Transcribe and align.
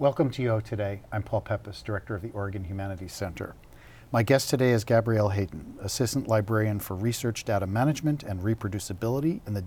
Welcome 0.00 0.30
to 0.30 0.42
UO 0.44 0.62
Today. 0.62 1.02
I'm 1.12 1.22
Paul 1.22 1.42
Peppis, 1.42 1.84
Director 1.84 2.14
of 2.14 2.22
the 2.22 2.30
Oregon 2.30 2.64
Humanities 2.64 3.12
Center. 3.12 3.54
My 4.10 4.22
guest 4.22 4.48
today 4.48 4.70
is 4.70 4.82
Gabrielle 4.82 5.28
Hayden, 5.28 5.76
Assistant 5.82 6.26
Librarian 6.26 6.80
for 6.80 6.96
Research 6.96 7.44
Data 7.44 7.66
Management 7.66 8.22
and 8.22 8.40
Reproducibility 8.40 9.46
in 9.46 9.52
the 9.52 9.60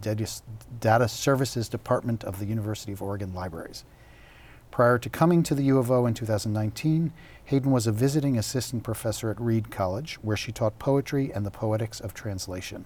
Data 0.79 1.07
Services 1.07 1.69
Department 1.69 2.23
of 2.23 2.39
the 2.39 2.47
University 2.47 2.91
of 2.91 3.03
Oregon 3.03 3.31
Libraries. 3.35 3.85
Prior 4.71 4.97
to 4.97 5.07
coming 5.07 5.43
to 5.43 5.53
the 5.53 5.65
U 5.65 5.77
of 5.77 5.91
O 5.91 6.07
in 6.07 6.15
2019, 6.15 7.13
Hayden 7.45 7.69
was 7.69 7.85
a 7.85 7.91
visiting 7.91 8.35
assistant 8.35 8.81
professor 8.81 9.29
at 9.29 9.39
Reed 9.39 9.69
College, 9.69 10.15
where 10.23 10.35
she 10.35 10.51
taught 10.51 10.79
poetry 10.79 11.31
and 11.31 11.45
the 11.45 11.51
poetics 11.51 11.99
of 11.99 12.15
translation. 12.15 12.85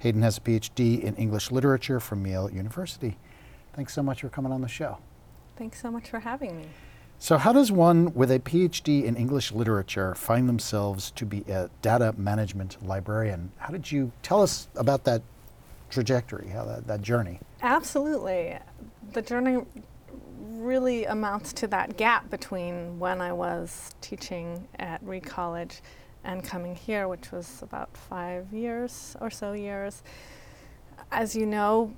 Hayden 0.00 0.22
has 0.22 0.38
a 0.38 0.40
PhD 0.40 1.00
in 1.00 1.14
English 1.14 1.52
literature 1.52 2.00
from 2.00 2.26
Yale 2.26 2.50
University. 2.50 3.16
Thanks 3.74 3.94
so 3.94 4.02
much 4.02 4.22
for 4.22 4.28
coming 4.28 4.50
on 4.50 4.60
the 4.60 4.66
show. 4.66 4.98
Thanks 5.56 5.80
so 5.80 5.90
much 5.90 6.08
for 6.08 6.20
having 6.20 6.56
me. 6.56 6.66
So, 7.18 7.38
how 7.38 7.52
does 7.52 7.70
one 7.70 8.12
with 8.12 8.30
a 8.30 8.40
PhD 8.40 9.04
in 9.04 9.16
English 9.16 9.52
literature 9.52 10.14
find 10.14 10.48
themselves 10.48 11.10
to 11.12 11.24
be 11.24 11.42
a 11.48 11.70
data 11.80 12.14
management 12.18 12.84
librarian? 12.84 13.52
How 13.58 13.70
did 13.70 13.90
you 13.90 14.12
tell 14.22 14.42
us 14.42 14.68
about 14.76 15.04
that 15.04 15.22
trajectory, 15.90 16.48
how 16.48 16.64
that, 16.64 16.86
that 16.86 17.02
journey? 17.02 17.38
Absolutely. 17.62 18.58
The 19.12 19.22
journey 19.22 19.64
really 20.38 21.04
amounts 21.04 21.52
to 21.52 21.66
that 21.68 21.96
gap 21.96 22.30
between 22.30 22.98
when 22.98 23.20
I 23.20 23.32
was 23.32 23.94
teaching 24.00 24.66
at 24.78 25.02
Reed 25.02 25.24
College 25.24 25.80
and 26.24 26.42
coming 26.42 26.74
here, 26.74 27.06
which 27.06 27.30
was 27.32 27.62
about 27.62 27.96
five 27.96 28.52
years 28.52 29.16
or 29.20 29.30
so 29.30 29.52
years. 29.52 30.02
As 31.12 31.36
you 31.36 31.46
know, 31.46 31.94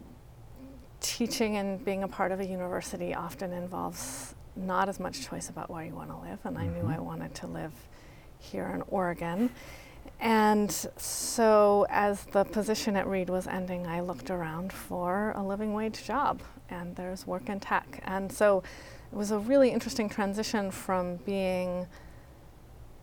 teaching 1.00 1.56
and 1.56 1.84
being 1.84 2.02
a 2.02 2.08
part 2.08 2.32
of 2.32 2.40
a 2.40 2.46
university 2.46 3.14
often 3.14 3.52
involves 3.52 4.34
not 4.56 4.88
as 4.88 4.98
much 4.98 5.26
choice 5.26 5.50
about 5.50 5.70
where 5.70 5.84
you 5.84 5.94
want 5.94 6.10
to 6.10 6.16
live, 6.16 6.38
and 6.44 6.56
mm-hmm. 6.56 6.64
I 6.64 6.68
knew 6.68 6.82
mm-hmm. 6.82 6.92
I 6.92 6.98
wanted 6.98 7.34
to 7.36 7.46
live 7.46 7.72
here 8.38 8.70
in 8.74 8.82
Oregon. 8.88 9.50
And 10.18 10.70
so, 10.96 11.86
as 11.90 12.24
the 12.26 12.44
position 12.44 12.96
at 12.96 13.06
Reed 13.06 13.28
was 13.28 13.46
ending, 13.46 13.86
I 13.86 14.00
looked 14.00 14.30
around 14.30 14.72
for 14.72 15.32
a 15.36 15.42
living 15.42 15.74
wage 15.74 16.04
job, 16.04 16.40
and 16.70 16.96
there's 16.96 17.26
work 17.26 17.48
in 17.48 17.60
tech. 17.60 18.00
And 18.04 18.32
so, 18.32 18.62
it 19.12 19.16
was 19.16 19.30
a 19.30 19.38
really 19.38 19.70
interesting 19.70 20.08
transition 20.08 20.70
from 20.70 21.16
being 21.16 21.86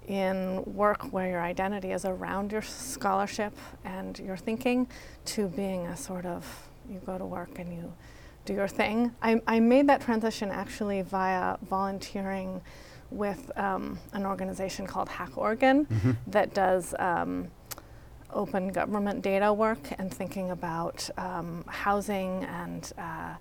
in 0.07 0.63
work 0.65 1.13
where 1.13 1.29
your 1.29 1.41
identity 1.41 1.91
is 1.91 2.03
around 2.03 2.51
your 2.51 2.61
scholarship 2.61 3.53
and 3.85 4.19
your 4.19 4.35
thinking 4.35 4.87
to 5.23 5.47
being 5.47 5.87
a 5.87 5.95
sort 5.95 6.25
of 6.25 6.67
you 6.89 7.01
go 7.05 7.17
to 7.17 7.25
work 7.25 7.59
and 7.59 7.73
you 7.73 7.93
do 8.45 8.53
your 8.53 8.67
thing. 8.67 9.13
I, 9.21 9.41
I 9.47 9.59
made 9.59 9.87
that 9.87 10.01
transition 10.01 10.49
actually 10.51 11.01
via 11.01 11.57
volunteering 11.61 12.61
with 13.09 13.51
um, 13.57 13.99
an 14.13 14.25
organization 14.25 14.87
called 14.87 15.07
Hack 15.07 15.37
Oregon 15.37 15.85
mm-hmm. 15.85 16.11
that 16.27 16.53
does 16.53 16.95
um, 16.99 17.47
open 18.31 18.69
government 18.69 19.21
data 19.21 19.53
work 19.53 19.79
and 19.97 20.11
thinking 20.11 20.51
about 20.51 21.09
um, 21.17 21.63
housing 21.67 22.43
and 22.45 22.91
uh, 22.97 23.35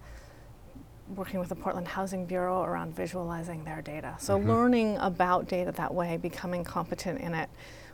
working 1.17 1.41
with 1.41 1.49
the 1.49 1.55
Portland 1.55 1.89
Housing 1.89 2.27
Bureau 2.27 2.63
around 2.63 2.95
visualizing 2.95 3.65
their 3.65 3.83
data. 3.83 4.15
So 4.19 4.39
mm-hmm. 4.39 4.51
learning 4.51 4.97
about 4.99 5.49
data 5.49 5.73
that 5.73 5.93
way, 5.93 6.17
becoming 6.17 6.65
competent 6.65 7.21
in 7.21 7.35
it, 7.35 7.49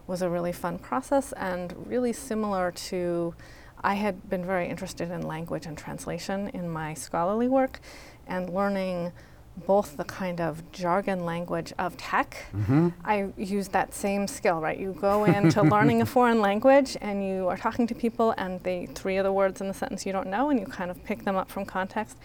was 0.06 0.23
a 0.23 0.28
really 0.28 0.52
fun 0.52 0.78
process 0.78 1.33
and 1.33 1.74
really 1.86 2.12
similar 2.12 2.70
to 2.73 3.34
I 3.83 3.94
had 3.94 4.28
been 4.28 4.44
very 4.44 4.68
interested 4.68 5.11
in 5.11 5.22
language 5.22 5.66
and 5.66 5.77
translation 5.77 6.48
in 6.48 6.68
my 6.68 6.94
scholarly 6.94 7.48
work 7.48 7.80
and 8.27 8.50
learning 8.50 9.12
both 9.66 9.96
the 9.96 10.05
kind 10.05 10.40
of 10.40 10.70
jargon 10.72 11.24
language 11.24 11.72
of 11.78 11.96
tech. 11.96 12.46
Mm-hmm. 12.55 12.88
I 13.05 13.28
use 13.36 13.68
that 13.68 13.94
same 13.94 14.27
skill, 14.28 14.61
right? 14.61 14.78
You 14.78 14.96
go 15.00 15.24
into 15.24 15.62
learning 15.74 16.02
a 16.02 16.06
foreign 16.06 16.40
language 16.40 16.96
and 17.00 17.27
you 17.27 17.48
are 17.48 17.56
talking 17.56 17.86
to 17.88 17.94
people, 17.94 18.34
and 18.36 18.62
the 18.62 18.86
three 18.86 19.17
of 19.17 19.24
the 19.24 19.33
words 19.33 19.61
in 19.61 19.68
the 19.68 19.74
sentence 19.74 20.06
you 20.06 20.12
don't 20.12 20.28
know, 20.28 20.50
and 20.50 20.61
you 20.61 20.67
kind 20.67 20.90
of 20.90 21.02
pick 21.05 21.24
them 21.24 21.36
up 21.36 21.50
from 21.50 21.64
context. 21.64 22.17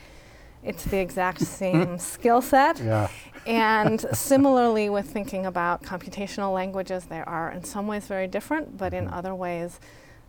It's 0.64 0.86
the 0.86 0.98
exact 0.98 1.42
same 1.46 1.98
skill 1.98 2.42
set. 2.42 2.80
Yeah. 2.80 3.10
and 3.46 4.06
similarly, 4.14 4.90
with 4.90 5.10
thinking 5.10 5.46
about 5.46 5.84
computational 5.84 6.54
languages, 6.54 7.06
they 7.06 7.22
are 7.22 7.52
in 7.52 7.64
some 7.64 7.88
ways 7.88 8.08
very 8.08 8.28
different, 8.28 8.78
but 8.78 8.94
in 8.94 9.06
mm-hmm. 9.06 9.14
other 9.14 9.36
ways, 9.36 9.80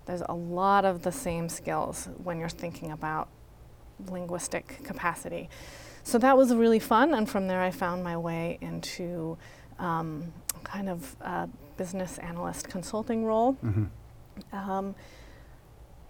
there's 0.06 0.22
a 0.28 0.34
lot 0.34 0.84
of 0.84 1.02
the 1.02 1.12
same 1.12 1.48
skills 1.48 2.08
when 2.22 2.38
you're 2.38 2.48
thinking 2.48 2.90
about 2.90 3.28
linguistic 4.10 4.82
capacity. 4.84 5.48
So 6.02 6.18
that 6.18 6.36
was 6.36 6.54
really 6.54 6.78
fun, 6.78 7.14
and 7.14 7.28
from 7.28 7.48
there 7.48 7.62
I 7.62 7.70
found 7.70 8.04
my 8.04 8.16
way 8.16 8.58
into 8.60 9.38
um, 9.78 10.32
kind 10.62 10.88
of 10.88 11.16
a 11.20 11.48
business 11.76 12.18
analyst 12.18 12.68
consulting 12.68 13.24
role. 13.24 13.54
Mm-hmm. 13.64 14.70
Um, 14.70 14.94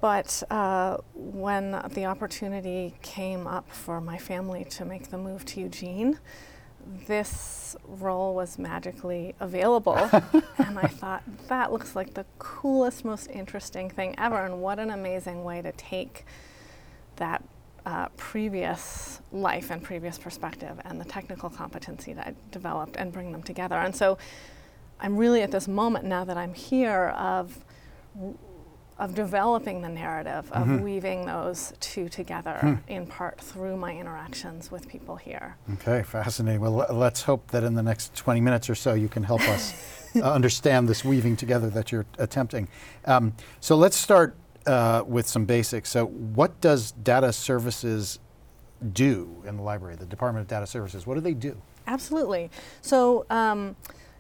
but 0.01 0.43
uh, 0.51 0.99
when 1.15 1.81
the 1.95 2.07
opportunity 2.07 2.95
came 3.03 3.47
up 3.47 3.71
for 3.71 4.01
my 4.01 4.19
family 4.19 4.65
to 4.65 4.85
make 4.85 5.11
the 5.11 5.17
move 5.17 5.45
to 5.47 5.61
Eugene, 5.61 6.19
this 7.07 7.77
role 7.87 8.35
was 8.35 8.59
magically 8.59 9.35
available. 9.41 9.97
and 10.59 10.79
I 10.79 10.87
thought, 10.87 11.23
that 11.49 11.73
looks 11.73 11.97
like 11.97 12.15
the 12.15 12.27
coolest, 12.39 13.05
most 13.05 13.29
interesting 13.31 13.91
thing 13.91 14.15
ever. 14.19 14.45
And 14.45 14.61
what 14.61 14.79
an 14.79 14.91
amazing 14.91 15.45
way 15.45 15.63
to 15.63 15.73
take 15.73 16.25
that 17.17 17.43
uh, 17.87 18.09
previous 18.17 19.21
life 19.33 19.71
and 19.71 19.83
previous 19.83 20.19
perspective 20.19 20.81
and 20.85 21.01
the 21.01 21.05
technical 21.05 21.51
competency 21.51 22.13
that 22.15 22.29
I 22.29 22.35
developed 22.51 22.97
and 22.97 23.13
bring 23.13 23.33
them 23.33 23.43
together. 23.43 23.77
And 23.77 23.95
so 23.95 24.19
I'm 25.01 25.17
really 25.17 25.43
at 25.43 25.51
this 25.51 25.69
moment 25.69 26.05
now 26.05 26.25
that 26.25 26.37
I'm 26.37 26.55
here 26.55 27.09
of 27.17 27.65
of 28.99 29.15
developing 29.15 29.83
the 29.83 29.89
narrative, 29.89 30.51
of 30.53 30.67
mm-hmm. 30.67 30.83
weaving 30.83 31.27
those 31.27 31.73
two 31.81 32.09
together 32.09 32.59
hmm. 32.61 32.75
in 32.87 33.07
part 33.07 33.41
through 33.41 33.77
my 33.77 33.93
interactions 33.93 34.71
with 34.71 34.89
people 34.89 35.17
here. 35.17 35.57
Okay, 35.75 36.03
fascinating. 36.05 36.61
Well, 36.61 36.87
let's 36.91 37.23
hope 37.23 37.49
that 37.49 37.65
in 37.65 37.75
the 37.75 37.83
next 37.83 38.15
20 38.15 38.41
minutes 38.41 38.71
or 38.71 38.75
so 38.75 38.95
you 38.95 39.09
can 39.09 39.25
help 39.25 39.41
us 39.49 39.75
uh, 40.17 40.21
understand 40.33 40.89
this 40.89 41.05
weaving 41.05 41.37
together 41.37 41.69
that 41.71 41.91
you're 41.91 42.07
attempting. 42.19 42.69
Um, 43.05 43.35
so 43.61 43.77
let's 43.77 43.97
start 43.97 44.37
uh, 44.67 45.03
with 45.07 45.27
some 45.27 45.45
basics. 45.45 45.91
So, 45.91 46.07
what 46.07 46.61
does 46.61 46.93
data 46.93 47.33
services 47.33 48.19
do 48.93 49.43
in 49.47 49.57
the 49.57 49.63
library, 49.63 49.97
the 49.97 50.07
Department 50.07 50.43
of 50.43 50.49
Data 50.49 50.67
Services? 50.67 51.07
What 51.07 51.15
do 51.15 51.21
they 51.21 51.35
do? 51.35 51.61
Absolutely. 51.87 52.51
So, 52.81 53.27
um, 53.31 53.77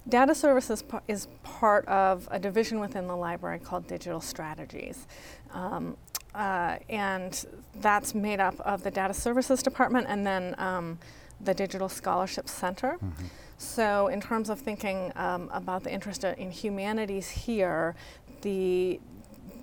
Data 0.08 0.34
services 0.34 0.84
is 1.08 1.28
part 1.42 1.86
of 1.88 2.28
a 2.30 2.38
division 2.38 2.78
within 2.78 3.06
the 3.06 3.16
library 3.16 3.58
called 3.58 3.86
Digital 3.86 4.20
Strategies. 4.20 5.06
Um, 5.52 5.96
uh, 6.34 6.78
and 6.88 7.46
that's 7.80 8.14
made 8.14 8.40
up 8.40 8.58
of 8.60 8.82
the 8.82 8.90
Data 8.90 9.14
Services 9.14 9.62
Department 9.62 10.06
and 10.08 10.26
then 10.26 10.54
um, 10.58 10.98
the 11.40 11.54
Digital 11.54 11.88
Scholarship 11.88 12.48
Center. 12.48 12.94
Mm-hmm. 12.94 13.26
So, 13.56 14.08
in 14.08 14.20
terms 14.20 14.50
of 14.50 14.58
thinking 14.58 15.12
um, 15.14 15.48
about 15.52 15.84
the 15.84 15.92
interest 15.92 16.24
in 16.24 16.50
humanities 16.50 17.30
here, 17.30 17.94
the 18.42 19.00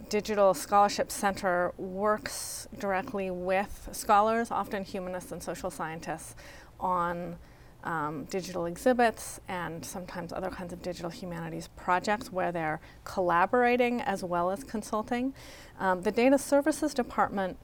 Digital 0.09 0.53
Scholarship 0.53 1.12
Center 1.12 1.73
works 1.78 2.68
directly 2.79 3.31
with 3.31 3.90
scholars, 3.91 4.50
often 4.50 4.84
humanists 4.84 5.31
and 5.31 5.44
social 5.44 5.69
scientists, 5.69 6.35
on 6.79 7.37
um, 7.84 8.26
digital 8.26 8.66
exhibits 8.66 9.40
and 9.48 9.84
sometimes 9.84 10.32
other 10.32 10.50
kinds 10.50 10.74
of 10.74 10.82
digital 10.82 11.10
humanities 11.10 11.70
projects 11.76 12.32
where 12.32 12.52
they're 12.52 12.80
collaborating 13.04 14.02
as 14.02 14.24
well 14.24 14.52
as 14.52 14.64
consulting. 14.64 15.34
Um, 15.80 16.02
the 16.02 16.12
Data 16.12 16.38
Services 16.38 16.94
Department 16.94 17.58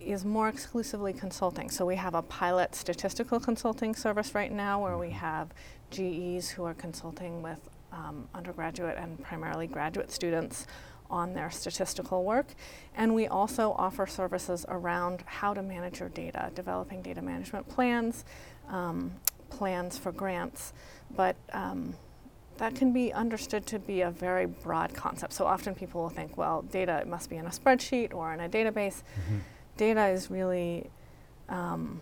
is 0.00 0.24
more 0.24 0.48
exclusively 0.48 1.12
consulting. 1.12 1.70
So 1.70 1.86
we 1.86 1.96
have 1.96 2.14
a 2.14 2.22
pilot 2.22 2.74
statistical 2.74 3.40
consulting 3.40 3.94
service 3.94 4.34
right 4.34 4.52
now 4.52 4.82
where 4.82 4.98
we 4.98 5.10
have 5.10 5.48
GEs 5.90 6.50
who 6.50 6.64
are 6.64 6.74
consulting 6.74 7.42
with 7.42 7.58
um, 7.92 8.28
undergraduate 8.34 8.96
and 8.98 9.20
primarily 9.22 9.66
graduate 9.66 10.10
students 10.10 10.66
on 11.08 11.34
their 11.34 11.50
statistical 11.50 12.24
work. 12.24 12.48
And 12.96 13.14
we 13.14 13.26
also 13.26 13.72
offer 13.78 14.06
services 14.06 14.66
around 14.68 15.22
how 15.24 15.54
to 15.54 15.62
manage 15.62 16.00
your 16.00 16.08
data, 16.08 16.50
developing 16.54 17.02
data 17.02 17.22
management 17.22 17.68
plans, 17.68 18.24
um, 18.68 19.12
plans 19.50 19.98
for 19.98 20.12
grants, 20.12 20.72
but 21.16 21.36
um, 21.52 21.94
that 22.58 22.74
can 22.74 22.92
be 22.92 23.12
understood 23.12 23.66
to 23.66 23.78
be 23.78 24.00
a 24.00 24.10
very 24.10 24.46
broad 24.46 24.94
concept. 24.94 25.32
So 25.32 25.46
often 25.46 25.74
people 25.74 26.02
will 26.02 26.08
think, 26.08 26.36
well, 26.36 26.62
data 26.62 27.04
must 27.06 27.30
be 27.30 27.36
in 27.36 27.46
a 27.46 27.50
spreadsheet 27.50 28.14
or 28.14 28.32
in 28.32 28.40
a 28.40 28.48
database. 28.48 29.02
Mm-hmm. 29.02 29.38
Data 29.76 30.06
is 30.06 30.30
really, 30.30 30.90
um, 31.48 32.00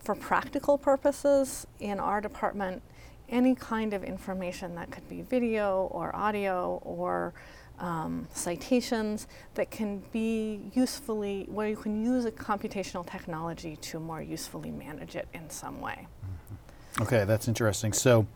for 0.00 0.14
practical 0.14 0.78
purposes, 0.78 1.66
in 1.80 2.00
our 2.00 2.20
department, 2.20 2.82
any 3.28 3.54
kind 3.54 3.94
of 3.94 4.04
information 4.04 4.74
that 4.74 4.90
could 4.90 5.08
be 5.08 5.22
video 5.22 5.88
or 5.90 6.14
audio 6.14 6.80
or 6.84 7.34
um, 7.78 8.26
citations 8.32 9.26
that 9.54 9.70
can 9.70 10.02
be 10.12 10.70
usefully, 10.74 11.46
where 11.48 11.68
you 11.68 11.76
can 11.76 12.02
use 12.02 12.24
a 12.24 12.30
computational 12.30 13.04
technology 13.06 13.76
to 13.76 13.98
more 13.98 14.22
usefully 14.22 14.70
manage 14.70 15.16
it 15.16 15.28
in 15.34 15.50
some 15.50 15.80
way. 15.80 16.06
Okay, 17.00 17.24
that's 17.24 17.48
interesting. 17.48 17.92
So, 17.92 18.26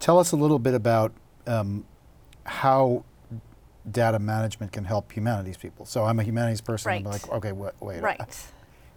tell 0.00 0.18
us 0.18 0.32
a 0.32 0.36
little 0.36 0.58
bit 0.58 0.74
about 0.74 1.12
um, 1.46 1.84
how 2.44 3.04
data 3.90 4.18
management 4.18 4.72
can 4.72 4.84
help 4.84 5.10
humanities 5.12 5.56
people. 5.56 5.86
So, 5.86 6.04
I'm 6.04 6.18
a 6.20 6.22
humanities 6.22 6.60
person. 6.60 6.90
I'm 6.92 7.04
Right. 7.04 7.12
like, 7.12 7.28
okay, 7.30 7.52
wait, 7.52 7.72
wait. 7.80 8.02
Right. 8.02 8.20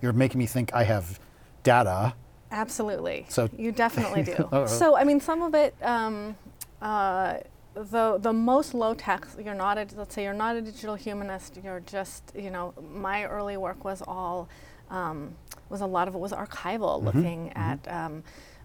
You're 0.02 0.14
making 0.14 0.40
me 0.40 0.46
think 0.46 0.74
I 0.74 0.84
have 0.84 1.20
data. 1.64 2.14
Absolutely. 2.52 3.26
So- 3.30 3.50
you 3.58 3.72
definitely 3.72 4.24
do. 4.24 4.36
Oh, 4.52 4.64
oh. 4.64 4.66
so 4.66 4.96
I 4.98 5.04
mean, 5.06 5.20
some 5.20 5.42
of 5.42 5.56
it, 5.56 5.76
um, 5.82 6.36
uh, 6.82 7.38
the 7.74 8.20
the 8.20 8.32
most 8.34 8.76
low 8.76 8.94
tech. 8.94 9.26
You're 9.44 9.56
not 9.56 9.78
a 9.80 9.88
let's 9.96 10.14
say 10.14 10.24
you're 10.24 10.34
not 10.34 10.56
a 10.56 10.62
digital 10.62 10.94
humanist. 10.94 11.58
You're 11.64 11.80
just 11.80 12.32
you 12.36 12.52
know 12.52 12.74
my 12.94 13.26
early 13.26 13.58
work 13.58 13.84
was 13.84 14.04
all 14.08 14.48
um, 14.92 15.34
was 15.70 15.82
a 15.82 15.88
lot 15.88 16.08
of 16.08 16.14
it 16.14 16.20
was 16.20 16.32
archival, 16.34 17.02
looking 17.04 17.52
at 17.54 17.80
um, 17.88 18.24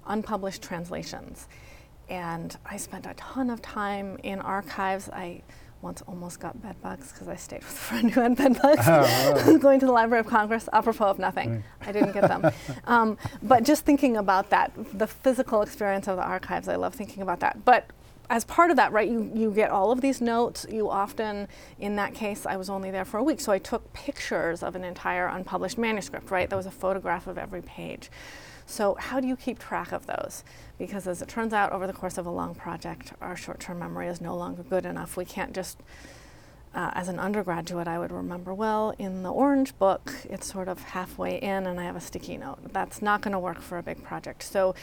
unpublished 0.08 0.62
translations, 0.62 1.48
and 2.08 2.56
I 2.66 2.76
spent 2.76 3.06
a 3.06 3.14
ton 3.14 3.50
of 3.50 3.62
time 3.62 4.18
in 4.22 4.40
archives. 4.40 5.08
I 5.10 5.42
once 5.80 6.02
almost 6.08 6.40
got 6.40 6.60
bed 6.60 6.74
bugs 6.82 7.12
because 7.12 7.28
I 7.28 7.36
stayed 7.36 7.60
with 7.60 7.70
a 7.70 7.76
friend 7.76 8.10
who 8.10 8.20
had 8.20 8.36
bed 8.36 8.58
bugs 8.60 8.82
Oh, 8.86 9.58
going 9.62 9.78
to 9.80 9.86
the 9.86 9.92
Library 9.92 10.20
of 10.20 10.26
Congress, 10.26 10.68
apropos 10.72 11.06
of 11.06 11.18
nothing. 11.18 11.62
I 11.80 11.92
didn't 11.92 12.12
get 12.12 12.26
them. 12.26 12.50
um, 12.84 13.16
but 13.42 13.62
just 13.62 13.84
thinking 13.84 14.16
about 14.16 14.50
that, 14.50 14.72
the 14.92 15.06
physical 15.06 15.62
experience 15.62 16.08
of 16.08 16.16
the 16.16 16.24
archives, 16.24 16.68
I 16.68 16.76
love 16.76 16.94
thinking 16.94 17.22
about 17.22 17.40
that. 17.40 17.64
But 17.64 17.90
as 18.30 18.44
part 18.44 18.70
of 18.70 18.76
that, 18.76 18.92
right, 18.92 19.08
you, 19.08 19.30
you 19.34 19.50
get 19.52 19.70
all 19.70 19.90
of 19.90 20.00
these 20.00 20.20
notes. 20.20 20.66
You 20.68 20.90
often, 20.90 21.48
in 21.78 21.96
that 21.96 22.14
case, 22.14 22.44
I 22.44 22.56
was 22.56 22.68
only 22.68 22.90
there 22.90 23.04
for 23.04 23.18
a 23.18 23.22
week, 23.22 23.40
so 23.40 23.52
I 23.52 23.58
took 23.58 23.92
pictures 23.92 24.62
of 24.62 24.74
an 24.74 24.84
entire 24.84 25.28
unpublished 25.28 25.78
manuscript, 25.78 26.30
right? 26.30 26.48
There 26.48 26.56
was 26.56 26.66
a 26.66 26.70
photograph 26.70 27.26
of 27.26 27.38
every 27.38 27.62
page. 27.62 28.10
So, 28.68 28.96
how 29.00 29.18
do 29.18 29.26
you 29.26 29.34
keep 29.34 29.58
track 29.58 29.92
of 29.92 30.06
those? 30.06 30.44
Because 30.78 31.08
as 31.08 31.22
it 31.22 31.28
turns 31.28 31.54
out, 31.54 31.72
over 31.72 31.86
the 31.86 31.92
course 31.94 32.18
of 32.18 32.26
a 32.26 32.30
long 32.30 32.54
project, 32.54 33.14
our 33.20 33.34
short 33.34 33.60
term 33.60 33.78
memory 33.78 34.08
is 34.08 34.20
no 34.20 34.36
longer 34.36 34.62
good 34.62 34.84
enough. 34.84 35.16
We 35.16 35.24
can't 35.24 35.54
just 35.54 35.78
uh, 36.74 36.90
as 36.92 37.08
an 37.08 37.18
undergraduate, 37.18 37.88
I 37.88 37.98
would 37.98 38.12
remember, 38.12 38.52
well, 38.52 38.94
in 38.98 39.22
the 39.22 39.32
orange 39.32 39.76
book, 39.78 40.12
it's 40.28 40.52
sort 40.52 40.68
of 40.68 40.82
halfway 40.82 41.38
in 41.38 41.66
and 41.66 41.80
I 41.80 41.84
have 41.84 41.96
a 41.96 42.00
sticky 42.00 42.36
note. 42.36 42.58
That's 42.72 43.00
not 43.00 43.22
going 43.22 43.32
to 43.32 43.38
work 43.38 43.62
for 43.62 43.78
a 43.78 43.82
big 43.82 44.04
project. 44.04 44.42
So, 44.42 44.74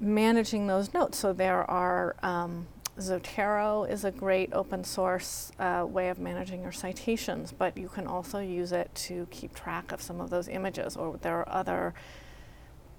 managing 0.00 0.66
those 0.66 0.92
notes. 0.92 1.18
So, 1.18 1.32
there 1.32 1.70
are, 1.70 2.16
um, 2.24 2.66
Zotero 2.98 3.88
is 3.88 4.04
a 4.04 4.10
great 4.10 4.52
open 4.52 4.84
source 4.84 5.52
uh, 5.60 5.86
way 5.88 6.10
of 6.10 6.18
managing 6.18 6.60
your 6.60 6.72
citations, 6.72 7.52
but 7.52 7.78
you 7.78 7.88
can 7.88 8.06
also 8.06 8.40
use 8.40 8.72
it 8.72 8.94
to 8.94 9.26
keep 9.30 9.54
track 9.54 9.92
of 9.92 10.02
some 10.02 10.20
of 10.20 10.28
those 10.28 10.48
images, 10.48 10.96
or 10.96 11.16
there 11.22 11.38
are 11.38 11.48
other 11.48 11.94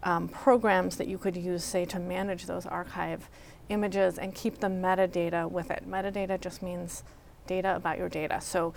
um, 0.04 0.28
programs 0.28 0.98
that 0.98 1.08
you 1.08 1.18
could 1.18 1.36
use, 1.36 1.64
say, 1.64 1.86
to 1.86 2.00
manage 2.00 2.46
those 2.46 2.66
archive 2.66 3.30
images 3.70 4.18
and 4.18 4.36
keep 4.36 4.60
the 4.60 4.68
metadata 4.68 5.50
with 5.50 5.72
it. 5.72 5.90
Metadata 5.90 6.40
just 6.40 6.62
means 6.62 7.04
data 7.48 7.76
about 7.76 7.98
your 7.98 8.10
data. 8.10 8.40
So, 8.42 8.74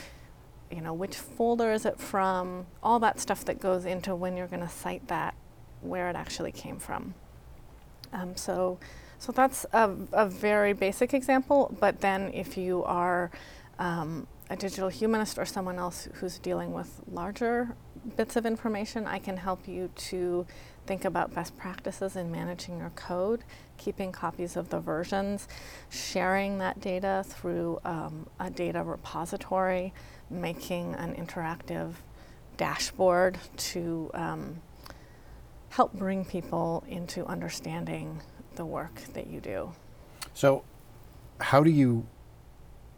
you 0.71 0.81
know, 0.81 0.95
which 0.95 1.17
folder 1.17 1.73
is 1.73 1.85
it 1.85 1.99
from? 1.99 2.67
All 2.83 2.99
that 3.01 3.21
stuff 3.21 3.45
that 3.45 3.61
goes 3.61 3.85
into 3.85 4.15
when 4.15 4.37
you're 4.37 4.47
going 4.47 4.63
to 4.63 4.69
cite 4.69 5.07
that, 5.09 5.35
where 5.81 6.09
it 6.09 6.17
actually 6.17 6.53
came 6.53 6.79
from. 6.79 7.15
Um, 8.13 8.37
so, 8.37 8.79
so 9.19 9.33
that's 9.33 9.67
a, 9.73 9.91
a 10.13 10.27
very 10.27 10.73
basic 10.73 11.15
example. 11.15 11.77
But 11.81 12.01
then, 12.01 12.33
if 12.33 12.57
you 12.57 12.85
are 12.85 13.31
um, 13.79 14.27
a 14.49 14.57
digital 14.57 14.89
humanist 14.89 15.39
or 15.39 15.45
someone 15.45 15.79
else 15.79 16.09
who's 16.15 16.39
dealing 16.39 16.73
with 16.73 17.01
larger 17.11 17.75
bits 18.17 18.37
of 18.37 18.47
information, 18.47 19.07
I 19.07 19.19
can 19.19 19.37
help 19.37 19.67
you 19.67 19.91
to 19.97 20.47
think 20.87 21.05
about 21.05 21.35
best 21.35 21.57
practices 21.59 22.17
in 22.17 22.31
managing 22.31 22.79
your 22.79 22.91
code, 22.91 23.45
keeping 23.77 24.13
copies 24.13 24.57
of 24.57 24.69
the 24.69 24.81
versions, 24.81 25.49
sharing 25.91 26.59
that 26.59 26.81
data 26.81 27.25
through 27.27 27.81
um, 27.85 28.27
a 28.39 28.51
data 28.51 28.83
repository, 28.83 29.93
making 30.31 30.95
an 30.95 31.15
interactive 31.15 31.95
dashboard 32.57 33.39
to 33.57 34.11
um, 34.15 34.61
help 35.71 35.93
bring 35.93 36.25
people 36.25 36.85
into 36.89 37.27
understanding 37.27 38.21
the 38.55 38.65
work 38.65 38.95
that 39.13 39.27
you 39.27 39.41
do. 39.41 39.73
So, 40.33 40.65
how 41.41 41.63
do 41.63 41.71
you, 41.71 42.07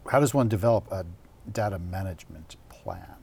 how 0.09 0.19
does 0.19 0.33
one 0.33 0.47
develop 0.47 0.89
a 0.91 1.05
data 1.51 1.79
management 1.79 2.55
plan? 2.69 3.18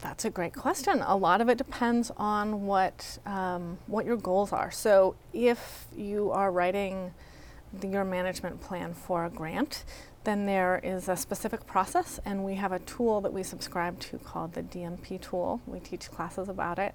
That's 0.00 0.24
a 0.24 0.30
great 0.30 0.54
question. 0.54 1.02
A 1.02 1.16
lot 1.16 1.40
of 1.40 1.48
it 1.48 1.58
depends 1.58 2.12
on 2.16 2.66
what 2.66 3.18
um, 3.24 3.78
what 3.86 4.04
your 4.04 4.16
goals 4.16 4.52
are. 4.52 4.70
So, 4.70 5.16
if 5.32 5.86
you 5.96 6.30
are 6.30 6.52
writing 6.52 7.14
the, 7.72 7.88
your 7.88 8.04
management 8.04 8.60
plan 8.60 8.92
for 8.92 9.24
a 9.24 9.30
grant, 9.30 9.84
then 10.24 10.44
there 10.44 10.80
is 10.82 11.08
a 11.08 11.16
specific 11.16 11.66
process, 11.66 12.20
and 12.24 12.44
we 12.44 12.56
have 12.56 12.72
a 12.72 12.78
tool 12.80 13.20
that 13.22 13.32
we 13.32 13.42
subscribe 13.42 13.98
to 14.00 14.18
called 14.18 14.52
the 14.52 14.62
DMP 14.62 15.20
tool. 15.20 15.60
We 15.66 15.80
teach 15.80 16.10
classes 16.10 16.48
about 16.48 16.78
it. 16.78 16.94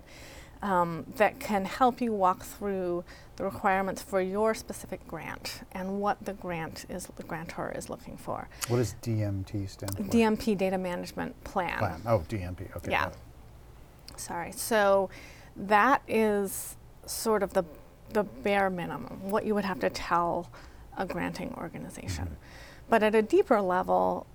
Um, 0.63 1.06
that 1.18 1.40
can 1.40 1.66
help 1.66 2.02
you 2.02 2.13
walk 2.13 2.44
through 2.44 3.04
the 3.36 3.44
requirements 3.44 4.00
for 4.04 4.22
your 4.22 4.54
specific 4.54 5.06
grant 5.08 5.62
and 5.72 6.00
what 6.00 6.24
the 6.24 6.34
grant 6.34 6.86
is 6.88 7.08
the 7.16 7.24
grantor 7.24 7.72
is 7.75 7.90
looking 7.90 8.16
for. 8.16 8.48
What 8.68 8.78
does 8.78 8.94
DMT 9.02 9.68
stand 9.68 9.98
for? 9.98 10.04
DMP 10.04 10.56
data 10.56 10.78
management 10.78 11.44
plan. 11.44 11.80
Plan. 11.80 12.02
Oh, 12.06 12.19
DMP. 12.30 12.75
Okay. 12.78 12.92
Yeah. 12.92 13.10
Sorry. 14.18 14.52
So 14.52 15.10
that 15.56 16.04
is 16.08 16.75
sort 17.08 17.42
of 17.42 17.54
the 17.54 17.63
the 18.13 18.24
bare 18.24 18.69
minimum, 18.69 19.30
what 19.30 19.46
you 19.46 19.56
would 19.56 19.66
have 19.66 19.80
to 19.80 19.90
tell 19.90 20.52
a 20.98 21.06
granting 21.06 21.54
organization. 21.58 22.38
But 22.90 23.04
at 23.04 23.16
a 23.16 23.22
deeper 23.22 23.62
level, 23.62 24.28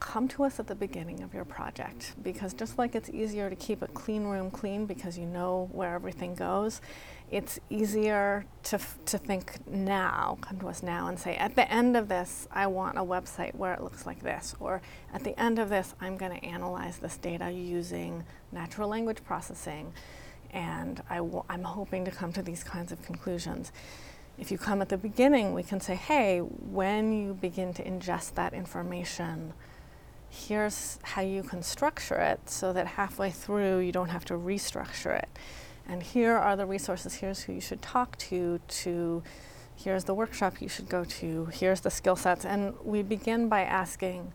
come 0.00 0.26
to 0.28 0.44
us 0.44 0.58
at 0.58 0.66
the 0.66 0.74
beginning 0.74 1.22
of 1.22 1.32
your 1.34 1.44
project 1.44 2.14
because 2.22 2.54
just 2.54 2.78
like 2.78 2.94
it's 2.94 3.10
easier 3.10 3.50
to 3.50 3.56
keep 3.56 3.82
a 3.82 3.86
clean 3.88 4.24
room 4.24 4.50
clean 4.50 4.86
because 4.86 5.16
you 5.18 5.26
know 5.26 5.68
where 5.72 5.94
everything 5.94 6.34
goes, 6.34 6.80
it's 7.30 7.60
easier 7.68 8.44
to, 8.64 8.76
f- 8.76 8.98
to 9.06 9.18
think 9.18 9.58
now, 9.68 10.38
come 10.40 10.58
to 10.58 10.68
us 10.68 10.82
now 10.82 11.06
and 11.06 11.18
say, 11.18 11.36
at 11.36 11.54
the 11.54 11.70
end 11.70 11.96
of 11.96 12.08
this, 12.08 12.48
I 12.50 12.66
want 12.66 12.98
a 12.98 13.02
website 13.02 13.54
where 13.54 13.72
it 13.74 13.82
looks 13.82 14.04
like 14.04 14.22
this. 14.22 14.56
Or 14.58 14.82
at 15.14 15.22
the 15.22 15.38
end 15.38 15.60
of 15.60 15.68
this, 15.68 15.94
I'm 16.00 16.16
going 16.16 16.38
to 16.38 16.44
analyze 16.44 16.98
this 16.98 17.16
data 17.16 17.50
using 17.50 18.24
natural 18.50 18.88
language 18.88 19.22
processing. 19.24 19.92
And 20.50 21.00
I 21.08 21.18
w- 21.18 21.44
I'm 21.48 21.62
hoping 21.62 22.04
to 22.06 22.10
come 22.10 22.32
to 22.32 22.42
these 22.42 22.64
kinds 22.64 22.90
of 22.90 23.00
conclusions. 23.02 23.70
If 24.38 24.50
you 24.50 24.58
come 24.58 24.82
at 24.82 24.88
the 24.88 24.96
beginning, 24.96 25.54
we 25.54 25.62
can 25.62 25.80
say, 25.80 25.94
hey, 25.94 26.40
when 26.40 27.12
you 27.12 27.34
begin 27.34 27.72
to 27.74 27.84
ingest 27.84 28.34
that 28.34 28.54
information, 28.54 29.52
here's 30.30 30.98
how 31.02 31.22
you 31.22 31.42
can 31.42 31.62
structure 31.62 32.14
it 32.14 32.48
so 32.48 32.72
that 32.72 32.86
halfway 32.86 33.30
through 33.30 33.80
you 33.80 33.92
don't 33.92 34.08
have 34.10 34.24
to 34.26 34.34
restructure 34.34 35.18
it. 35.18 35.28
And 35.88 36.02
here 36.02 36.36
are 36.36 36.56
the 36.56 36.66
resources, 36.66 37.14
here's 37.14 37.40
who 37.40 37.52
you 37.52 37.60
should 37.60 37.82
talk 37.82 38.16
to, 38.18 38.60
to 38.68 39.22
here's 39.74 40.04
the 40.04 40.14
workshop 40.14 40.62
you 40.62 40.68
should 40.68 40.88
go 40.88 41.04
to, 41.04 41.46
here's 41.46 41.80
the 41.80 41.90
skill 41.90 42.14
sets. 42.16 42.44
And 42.44 42.74
we 42.84 43.02
begin 43.02 43.48
by 43.48 43.62
asking, 43.62 44.32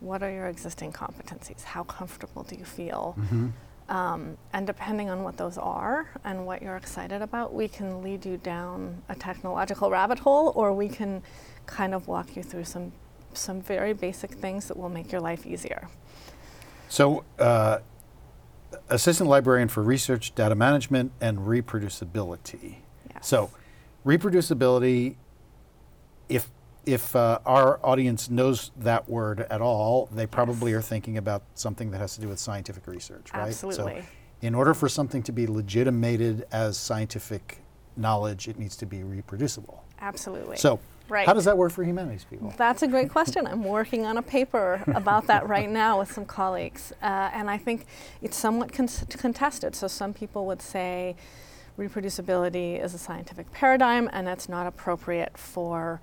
what 0.00 0.22
are 0.22 0.30
your 0.30 0.48
existing 0.48 0.92
competencies? 0.92 1.62
How 1.62 1.84
comfortable 1.84 2.42
do 2.42 2.56
you 2.56 2.64
feel? 2.64 3.14
Mhm. 3.18 3.52
Um, 3.88 4.36
and 4.52 4.66
depending 4.66 5.10
on 5.10 5.22
what 5.22 5.36
those 5.36 5.58
are 5.58 6.08
and 6.24 6.46
what 6.46 6.62
you're 6.62 6.76
excited 6.76 7.22
about, 7.22 7.52
we 7.52 7.68
can 7.68 8.02
lead 8.02 8.24
you 8.24 8.36
down 8.36 9.02
a 9.08 9.14
technological 9.14 9.90
rabbit 9.90 10.20
hole, 10.20 10.52
or 10.54 10.72
we 10.72 10.88
can 10.88 11.22
kind 11.66 11.94
of 11.94 12.08
walk 12.08 12.36
you 12.36 12.42
through 12.42 12.64
some 12.64 12.92
some 13.34 13.60
very 13.60 13.92
basic 13.92 14.32
things 14.32 14.68
that 14.68 14.76
will 14.76 14.88
make 14.88 15.12
your 15.12 15.20
life 15.20 15.46
easier. 15.46 15.88
So, 16.88 17.24
uh, 17.38 17.78
assistant 18.88 19.30
librarian 19.30 19.68
for 19.68 19.82
research, 19.82 20.34
data 20.34 20.54
management, 20.54 21.12
and 21.20 21.38
reproducibility. 21.38 22.76
Yes. 23.12 23.26
So, 23.26 23.50
reproducibility. 24.04 25.16
If 26.28 26.50
if 26.86 27.14
uh, 27.14 27.40
our 27.44 27.78
audience 27.84 28.30
knows 28.30 28.70
that 28.76 29.08
word 29.08 29.46
at 29.50 29.60
all, 29.60 30.08
they 30.12 30.26
probably 30.26 30.72
are 30.72 30.80
thinking 30.80 31.18
about 31.18 31.42
something 31.54 31.90
that 31.90 31.98
has 31.98 32.14
to 32.14 32.20
do 32.20 32.28
with 32.28 32.38
scientific 32.38 32.86
research, 32.86 33.32
right? 33.34 33.48
Absolutely. 33.48 34.00
So, 34.00 34.06
in 34.42 34.54
order 34.54 34.72
for 34.72 34.88
something 34.88 35.22
to 35.24 35.32
be 35.32 35.46
legitimated 35.46 36.46
as 36.50 36.78
scientific 36.78 37.58
knowledge, 37.96 38.48
it 38.48 38.58
needs 38.58 38.76
to 38.76 38.86
be 38.86 39.02
reproducible. 39.02 39.84
Absolutely. 40.00 40.56
So, 40.56 40.80
right. 41.10 41.26
how 41.26 41.32
does 41.32 41.44
that 41.44 41.58
work 41.58 41.72
for 41.72 41.84
humanities 41.84 42.24
people? 42.24 42.52
That's 42.56 42.82
a 42.82 42.88
great 42.88 43.10
question. 43.10 43.46
I'm 43.46 43.64
working 43.64 44.06
on 44.06 44.16
a 44.16 44.22
paper 44.22 44.82
about 44.86 45.26
that 45.26 45.48
right 45.48 45.68
now 45.68 45.98
with 45.98 46.12
some 46.12 46.24
colleagues. 46.24 46.92
Uh, 47.02 47.30
and 47.32 47.50
I 47.50 47.58
think 47.58 47.86
it's 48.22 48.36
somewhat 48.36 48.72
con- 48.72 48.88
contested. 49.10 49.74
So 49.74 49.88
some 49.88 50.14
people 50.14 50.46
would 50.46 50.62
say 50.62 51.16
reproducibility 51.78 52.82
is 52.82 52.94
a 52.94 52.98
scientific 52.98 53.50
paradigm 53.52 54.08
and 54.12 54.26
that's 54.26 54.48
not 54.48 54.66
appropriate 54.66 55.36
for 55.36 56.00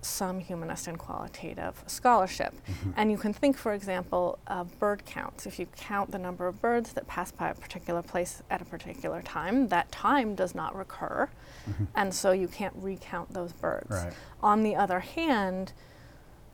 some 0.00 0.38
humanist 0.38 0.86
and 0.86 0.98
qualitative 0.98 1.82
scholarship. 1.86 2.54
Mm-hmm. 2.66 2.90
And 2.96 3.10
you 3.10 3.18
can 3.18 3.32
think, 3.32 3.56
for 3.56 3.72
example, 3.72 4.38
of 4.46 4.78
bird 4.78 5.04
counts. 5.04 5.46
If 5.46 5.58
you 5.58 5.66
count 5.76 6.10
the 6.10 6.18
number 6.18 6.46
of 6.46 6.60
birds 6.60 6.92
that 6.94 7.06
pass 7.06 7.30
by 7.30 7.50
a 7.50 7.54
particular 7.54 8.02
place 8.02 8.42
at 8.50 8.62
a 8.62 8.64
particular 8.64 9.22
time, 9.22 9.68
that 9.68 9.90
time 9.92 10.34
does 10.34 10.54
not 10.54 10.76
recur. 10.76 11.28
Mm-hmm. 11.68 11.84
And 11.94 12.14
so 12.14 12.32
you 12.32 12.48
can't 12.48 12.74
recount 12.76 13.32
those 13.32 13.52
birds. 13.52 13.90
Right. 13.90 14.12
On 14.42 14.62
the 14.62 14.76
other 14.76 15.00
hand, 15.00 15.72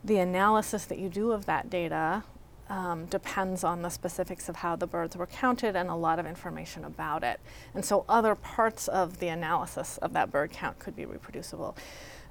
the 0.04 0.18
analysis 0.18 0.84
that 0.86 0.98
you 0.98 1.08
do 1.08 1.32
of 1.32 1.46
that 1.46 1.70
data 1.70 2.24
um, 2.68 3.06
depends 3.06 3.64
on 3.64 3.82
the 3.82 3.88
specifics 3.88 4.48
of 4.48 4.56
how 4.56 4.76
the 4.76 4.86
birds 4.86 5.16
were 5.16 5.26
counted 5.26 5.74
and 5.74 5.88
a 5.88 5.94
lot 5.94 6.18
of 6.18 6.26
information 6.26 6.84
about 6.84 7.24
it. 7.24 7.40
And 7.74 7.84
so 7.84 8.04
other 8.08 8.34
parts 8.34 8.88
of 8.88 9.18
the 9.18 9.28
analysis 9.28 9.98
of 9.98 10.12
that 10.12 10.30
bird 10.30 10.50
count 10.50 10.78
could 10.78 10.94
be 10.94 11.06
reproducible. 11.06 11.76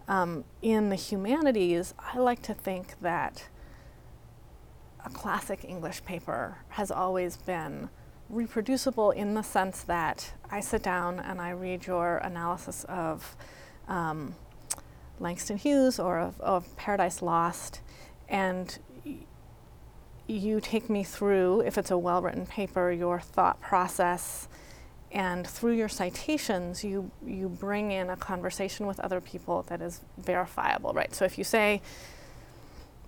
Um, 0.07 0.45
in 0.61 0.89
the 0.89 0.95
humanities, 0.95 1.93
I 1.99 2.17
like 2.19 2.41
to 2.43 2.53
think 2.53 2.99
that 3.01 3.49
a 5.05 5.09
classic 5.09 5.65
English 5.67 6.05
paper 6.05 6.59
has 6.69 6.91
always 6.91 7.37
been 7.37 7.89
reproducible 8.29 9.11
in 9.11 9.33
the 9.33 9.41
sense 9.41 9.81
that 9.83 10.33
I 10.49 10.59
sit 10.59 10.83
down 10.83 11.19
and 11.19 11.41
I 11.41 11.51
read 11.51 11.85
your 11.85 12.17
analysis 12.17 12.85
of 12.85 13.35
um, 13.87 14.35
Langston 15.19 15.57
Hughes 15.57 15.99
or 15.99 16.19
of, 16.19 16.39
of 16.41 16.75
Paradise 16.77 17.21
Lost, 17.21 17.81
and 18.29 18.77
you 20.27 20.59
take 20.59 20.89
me 20.89 21.03
through, 21.03 21.61
if 21.61 21.77
it's 21.77 21.91
a 21.91 21.97
well 21.97 22.21
written 22.21 22.45
paper, 22.45 22.91
your 22.91 23.19
thought 23.19 23.61
process. 23.61 24.47
And 25.11 25.47
through 25.47 25.73
your 25.73 25.87
citations, 25.87 26.83
you, 26.83 27.11
you 27.25 27.47
bring 27.47 27.91
in 27.91 28.09
a 28.09 28.17
conversation 28.17 28.87
with 28.87 28.99
other 28.99 29.21
people 29.21 29.63
that 29.69 29.81
is 29.81 30.01
verifiable, 30.17 30.93
right? 30.93 31.13
So 31.15 31.23
if 31.23 31.37
you 31.37 31.43
say, 31.43 31.81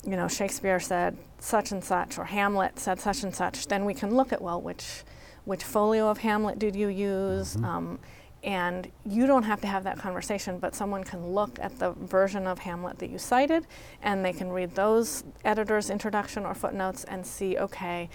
you 0.06 0.16
know, 0.16 0.28
Shakespeare 0.28 0.80
said 0.80 1.18
such 1.40 1.72
and 1.72 1.84
such, 1.84 2.18
or 2.18 2.26
Hamlet 2.26 2.80
said 2.80 3.00
such 3.00 3.24
and 3.24 3.36
such, 3.36 3.68
then 3.68 3.84
we 3.84 3.94
can 3.94 4.16
look 4.16 4.32
at, 4.32 4.42
well, 4.42 4.62
which, 4.62 5.04
which 5.44 5.64
folio 5.64 6.10
of 6.10 6.20
Hamlet 6.20 6.58
did 6.58 6.76
you 6.76 6.88
use? 6.88 7.56
Mm-hmm. 7.56 7.66
Um, 7.66 8.00
and 8.44 8.90
you 9.06 9.28
don't 9.28 9.44
have 9.44 9.60
to 9.62 9.68
have 9.68 9.84
that 9.84 9.98
conversation, 9.98 10.60
but 10.60 10.74
someone 10.74 11.04
can 11.04 11.34
look 11.34 11.60
at 11.60 11.78
the 11.78 11.92
version 11.92 12.48
of 12.48 12.60
Hamlet 12.60 12.98
that 13.00 13.10
you 13.10 13.18
cited 13.18 13.68
and 14.02 14.24
they 14.24 14.32
can 14.32 14.50
read 14.50 14.76
those 14.76 15.26
editor's 15.44 15.90
introduction 15.90 16.46
or 16.46 16.54
footnotes 16.54 17.04
and 17.04 17.26
see, 17.26 17.58
okay, 17.58 18.10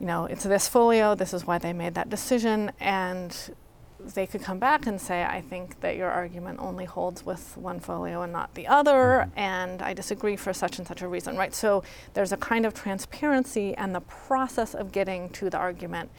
you 0.00 0.06
know, 0.06 0.26
it's 0.26 0.44
this 0.44 0.68
folio, 0.68 1.14
this 1.14 1.34
is 1.34 1.46
why 1.46 1.58
they 1.58 1.72
made 1.72 1.94
that 1.94 2.08
decision, 2.08 2.72
and 2.80 3.54
they 4.00 4.26
could 4.26 4.42
come 4.42 4.58
back 4.58 4.86
and 4.86 5.00
say, 5.00 5.24
I 5.24 5.40
think 5.40 5.80
that 5.80 5.96
your 5.96 6.08
argument 6.08 6.60
only 6.60 6.84
holds 6.84 7.26
with 7.26 7.56
one 7.56 7.80
folio 7.80 8.22
and 8.22 8.32
not 8.32 8.54
the 8.54 8.66
other, 8.66 9.26
mm-hmm. 9.26 9.38
and 9.38 9.82
I 9.82 9.92
disagree 9.92 10.36
for 10.36 10.52
such 10.52 10.78
and 10.78 10.86
such 10.86 11.02
a 11.02 11.08
reason, 11.08 11.36
right? 11.36 11.52
So 11.54 11.82
there's 12.14 12.32
a 12.32 12.36
kind 12.36 12.64
of 12.64 12.74
transparency, 12.74 13.74
and 13.74 13.94
the 13.94 14.00
process 14.00 14.74
of 14.74 14.92
getting 14.92 15.30
to 15.30 15.50
the 15.50 15.58
argument 15.58 16.10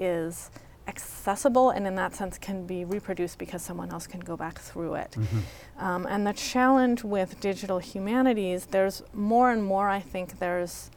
is 0.00 0.50
accessible 0.88 1.70
and 1.70 1.86
in 1.86 1.96
that 1.96 2.14
sense 2.14 2.38
can 2.38 2.64
be 2.64 2.84
reproduced 2.84 3.38
because 3.38 3.60
someone 3.60 3.90
else 3.90 4.06
can 4.06 4.20
go 4.20 4.36
back 4.36 4.58
through 4.58 4.94
it. 4.94 5.16
Mm-hmm. 5.18 5.84
Um, 5.84 6.06
and 6.08 6.26
the 6.26 6.32
challenge 6.32 7.02
with 7.02 7.40
digital 7.40 7.78
humanities, 7.78 8.66
there's 8.66 9.02
more 9.12 9.50
and 9.50 9.64
more, 9.64 9.88
I 9.88 10.00
think, 10.00 10.38
there's 10.38 10.90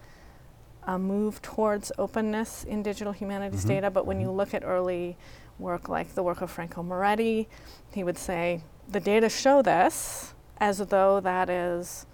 a 0.90 0.98
move 0.98 1.40
towards 1.44 1.92
openness 2.00 2.64
in 2.64 2.82
digital 2.82 3.14
humanities 3.14 3.60
mm-hmm. 3.60 3.76
data, 3.76 3.92
but 3.92 4.08
when 4.08 4.20
you 4.20 4.28
mm-hmm. 4.28 4.38
look 4.38 4.56
at 4.56 4.64
early 4.66 5.16
work 5.60 5.88
like 5.88 6.16
the 6.16 6.24
work 6.24 6.42
of 6.42 6.50
Franco 6.50 6.82
Moretti, 6.82 7.48
he 7.94 8.04
would 8.04 8.18
say, 8.18 8.64
the 8.88 9.00
data 9.00 9.30
show 9.30 9.62
this 9.62 10.34
as 10.58 10.80
though 10.80 11.20
that 11.20 11.48
is 11.48 12.08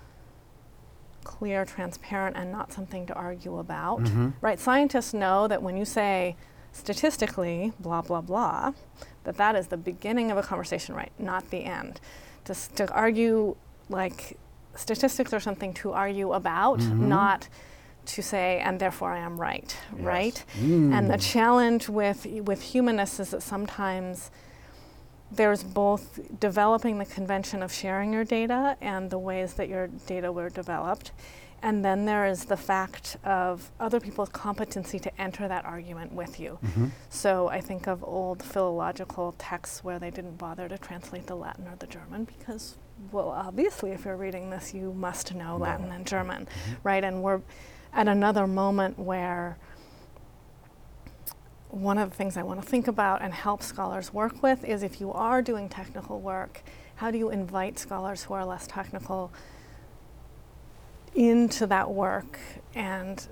clear, 1.24 1.64
transparent, 1.64 2.36
and 2.36 2.52
not 2.52 2.74
something 2.74 3.06
to 3.06 3.14
argue 3.14 3.60
about. 3.60 4.02
Mm-hmm. 4.02 4.32
Right? 4.42 4.60
Scientists 4.60 5.14
know 5.14 5.48
that 5.48 5.64
when 5.64 5.78
you 5.78 5.86
say 5.86 6.36
statistically, 6.74 7.72
blah, 7.80 8.02
blah, 8.02 8.20
blah, 8.20 8.74
that 9.24 9.38
that 9.38 9.56
is 9.56 9.68
the 9.68 9.78
beginning 9.78 10.32
of 10.32 10.38
a 10.38 10.44
conversation, 10.44 10.96
right? 10.96 11.14
Not 11.18 11.50
the 11.50 11.64
end. 11.64 12.02
To, 12.44 12.54
to 12.76 12.92
argue, 12.92 13.56
like, 13.88 14.38
statistics 14.76 15.32
are 15.32 15.40
something 15.40 15.74
to 15.76 15.94
argue 15.94 16.34
about, 16.34 16.80
mm-hmm. 16.80 17.08
not 17.08 17.48
to 18.08 18.22
say, 18.22 18.60
and 18.60 18.80
therefore 18.80 19.12
I 19.12 19.20
am 19.20 19.40
right, 19.40 19.76
yes. 19.96 20.06
right? 20.06 20.46
Mm. 20.60 20.94
And 20.94 21.10
the 21.10 21.18
challenge 21.18 21.90
with, 21.90 22.26
with 22.26 22.62
humanists 22.62 23.20
is 23.20 23.32
that 23.32 23.44
sometimes 23.44 24.32
there's 25.32 25.64
both 25.64 26.40
developing 26.40 26.98
the 27.00 27.06
convention 27.06 27.64
of 27.64 27.74
sharing 27.74 28.14
your 28.14 28.24
data 28.24 28.78
and 28.82 29.10
the 29.10 29.20
ways 29.20 29.56
that 29.56 29.70
your 29.70 29.88
data 30.06 30.32
were 30.32 30.50
developed 30.50 31.12
and 31.66 31.84
then 31.84 32.06
there 32.06 32.28
is 32.28 32.46
the 32.46 32.58
fact 32.58 33.18
of 33.24 33.72
other 33.80 34.00
people's 34.00 34.30
competency 34.30 35.00
to 35.00 35.22
enter 35.22 35.48
that 35.48 35.66
argument 35.66 36.14
with 36.14 36.40
you. 36.40 36.60
Mm-hmm. 36.64 36.88
So 37.10 37.48
I 37.48 37.60
think 37.60 37.88
of 37.88 38.04
old 38.04 38.44
philological 38.44 39.34
texts 39.40 39.84
where 39.84 39.98
they 39.98 40.12
didn't 40.12 40.38
bother 40.38 40.70
to 40.70 40.78
translate 40.78 41.26
the 41.26 41.36
Latin 41.36 41.68
or 41.68 41.76
the 41.78 41.88
German 41.88 42.26
because, 42.26 42.76
well, 43.12 43.30
obviously, 43.30 43.90
if 43.92 44.06
you're 44.06 44.16
reading 44.16 44.52
this, 44.52 44.76
you 44.76 44.94
must 44.94 45.34
know 45.34 45.58
no. 45.58 45.64
Latin 45.64 45.92
and 45.92 46.06
German, 46.06 46.46
mm-hmm. 46.46 46.74
right? 46.84 47.04
And 47.04 47.24
we're 47.24 47.42
at 47.96 48.08
another 48.08 48.46
moment 48.46 49.00
where 49.00 49.58
one 51.70 51.98
of 51.98 52.12
the 52.12 52.16
things 52.16 52.38
I 52.38 52.44
want 52.44 52.62
to 52.62 52.68
think 52.68 52.88
about 52.88 53.22
and 53.22 53.34
help 53.34 53.64
scholars 53.64 54.14
work 54.14 54.44
with 54.44 54.64
is 54.64 54.84
if 54.84 55.02
you 55.02 55.12
are 55.12 55.42
doing 55.42 55.70
technical 55.70 56.20
work, 56.20 56.62
how 56.96 57.10
do 57.10 57.18
you 57.18 57.30
invite 57.30 57.80
scholars 57.80 58.24
who 58.26 58.34
are 58.36 58.46
less 58.46 58.68
technical? 58.68 59.32
into 61.16 61.66
that 61.66 61.90
work 61.90 62.38
and 62.76 63.28